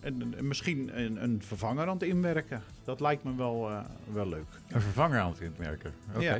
en, 0.00 0.34
en 0.36 0.48
misschien 0.48 0.98
een, 1.00 1.22
een 1.22 1.42
vervanger 1.42 1.86
aan 1.86 1.94
het 1.94 2.02
inwerken. 2.02 2.62
Dat 2.84 3.00
lijkt 3.00 3.24
me 3.24 3.34
wel, 3.36 3.70
wel 4.12 4.28
leuk. 4.28 4.46
Een 4.68 4.80
vervanger 4.80 5.20
aan 5.20 5.30
het 5.30 5.40
inwerken. 5.40 5.92
Oké. 6.14 6.20
Ja. 6.24 6.38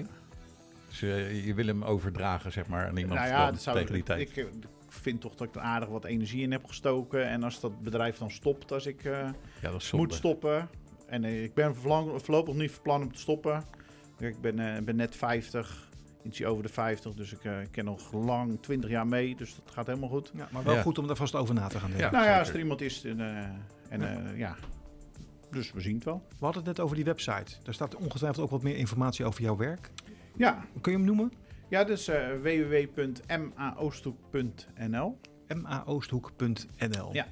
Dus 0.88 1.00
je 1.44 1.52
wil 1.54 1.66
hem 1.66 1.82
overdragen, 1.84 2.52
zeg 2.52 2.66
maar, 2.66 2.86
aan 2.86 2.96
iemand 2.96 3.20
nou 3.20 3.30
ja, 3.32 3.50
dat 3.50 3.62
zou, 3.62 3.78
tegen 3.78 3.94
die 3.94 4.02
tijd. 4.02 4.20
ik 4.36 4.46
vind 4.92 5.20
toch 5.20 5.34
dat 5.34 5.48
ik 5.48 5.54
er 5.54 5.60
aardig 5.60 5.88
wat 5.88 6.04
energie 6.04 6.42
in 6.42 6.52
heb 6.52 6.64
gestoken. 6.64 7.28
En 7.28 7.42
als 7.42 7.60
dat 7.60 7.80
bedrijf 7.82 8.18
dan 8.18 8.30
stopt, 8.30 8.72
als 8.72 8.86
ik... 8.86 9.04
eh, 9.04 9.28
ja, 9.62 9.70
moet 9.92 10.14
stoppen. 10.14 10.68
En 11.06 11.24
eh, 11.24 11.42
ik 11.42 11.54
ben 11.54 11.74
voorlopig 11.76 12.54
niet 12.54 12.70
van 12.70 12.82
plan 12.82 13.02
om 13.02 13.12
te 13.12 13.18
stoppen. 13.18 13.64
Ik 14.18 14.40
ben, 14.40 14.76
eh, 14.76 14.82
ben 14.82 14.96
net 14.96 15.16
50, 15.16 15.88
ietsje 16.22 16.46
over 16.46 16.62
de 16.62 16.68
50, 16.68 17.14
dus 17.14 17.32
ik, 17.32 17.40
ken 17.70 17.84
nog 17.84 18.12
lang 18.12 18.58
20 18.62 18.90
jaar 18.90 19.06
mee, 19.06 19.36
dus 19.36 19.54
dat 19.54 19.70
gaat 19.74 19.86
helemaal 19.86 20.08
goed. 20.08 20.30
Ja, 20.34 20.48
maar 20.52 20.64
wel 20.64 20.74
Ja. 20.74 20.82
goed 20.82 20.98
om 20.98 21.06
daar 21.06 21.16
vast 21.16 21.34
over 21.34 21.54
na 21.54 21.66
te 21.66 21.78
gaan 21.78 21.90
denken. 21.90 22.06
Ja. 22.06 22.12
nou 22.12 22.24
ja, 22.26 22.38
als 22.38 22.48
er 22.48 22.58
iemand 22.58 22.80
is, 22.80 23.04
en, 23.04 23.20
eh, 23.20 23.44
en 23.88 24.02
eh, 24.32 24.38
ja, 24.38 24.56
dus 25.50 25.72
we 25.72 25.80
zien 25.80 25.94
het 25.94 26.04
wel. 26.04 26.22
We 26.28 26.44
hadden 26.44 26.64
het 26.64 26.76
net 26.76 26.80
over 26.84 26.96
die 26.96 27.04
website. 27.04 27.56
Daar 27.62 27.74
staat 27.74 27.94
ongetwijfeld 27.96 28.44
ook 28.44 28.50
wat 28.50 28.62
meer 28.62 28.76
informatie 28.76 29.24
over 29.24 29.42
jouw 29.42 29.56
werk. 29.56 29.90
Ja, 30.36 30.64
Kun 30.80 30.92
je 30.92 30.98
hem 30.98 31.06
noemen? 31.06 31.32
Ja 31.68 31.84
dus 31.84 32.08
eh 32.08 32.28
www.maoosthoek.nl. 32.42 35.18
maoosthoek.nl. 35.62 37.08
Ja. 37.12 37.26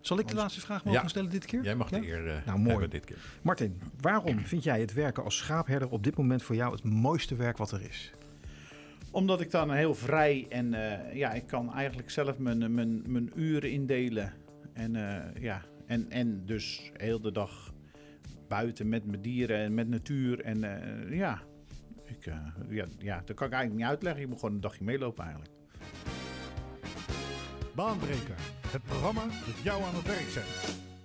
Zal 0.00 0.18
ik 0.18 0.28
de 0.28 0.34
laatste 0.34 0.60
vraag 0.60 0.84
mogen 0.84 1.00
Ja. 1.02 1.08
stellen 1.08 1.30
dit 1.30 1.44
keer? 1.44 1.62
Jij 1.62 1.74
mag 1.74 1.90
Ja? 1.90 1.98
de 2.00 2.06
eer 2.06 2.28
eh, 2.28 2.46
Nou, 2.46 2.58
mooi. 2.58 2.88
dit 2.88 3.04
keer. 3.04 3.18
Martin, 3.42 3.80
waarom 4.00 4.38
vind 4.40 4.64
jij 4.64 4.80
het 4.80 4.92
werken 4.92 5.24
als 5.24 5.36
schaapherder 5.36 5.88
op 5.90 6.04
dit 6.04 6.16
moment 6.16 6.42
voor 6.42 6.54
jou 6.54 6.72
het 6.72 6.84
mooiste 6.84 7.36
werk 7.36 7.56
wat 7.56 7.70
er 7.70 7.82
is? 7.82 8.12
Omdat 9.10 9.40
ik 9.40 9.50
dan 9.50 9.70
heel 9.70 9.94
vrij 9.94 10.46
en 10.48 10.74
eh, 10.74 11.14
ja, 11.14 11.32
ik 11.32 11.46
kan 11.46 11.74
eigenlijk 11.74 12.10
zelf 12.10 12.38
mijn, 12.38 12.74
mijn, 12.74 13.02
mijn 13.12 13.30
uren 13.34 13.70
indelen. 13.70 14.32
En 14.72 14.92
ja, 15.40 15.62
en, 15.86 16.10
en 16.10 16.46
dus 16.46 16.90
heel 16.96 17.20
de 17.20 17.32
dag 17.32 17.72
buiten 18.48 18.88
met 18.88 19.04
mijn 19.06 19.22
dieren 19.22 19.58
en 19.58 19.74
met 19.74 19.88
natuur. 19.88 20.40
En 20.40 20.60
ja, 21.10 21.42
eh, 22.20 22.36
ja, 22.68 22.84
ja, 22.98 23.22
dat 23.24 23.36
kan 23.36 23.46
ik 23.46 23.52
eigenlijk 23.52 23.72
niet 23.74 23.90
uitleggen. 23.90 24.20
Je 24.20 24.26
moet 24.26 24.38
gewoon 24.40 24.54
een 24.54 24.60
dagje 24.60 24.84
meelopen 24.84 25.24
eigenlijk. 25.24 25.52
Baanbreker, 27.74 28.36
het 28.66 28.82
programma 28.82 29.22
dat 29.22 29.62
jou 29.62 29.82
aan 29.82 29.94
het 29.94 30.06
werk 30.06 30.28
zet. 30.28 30.81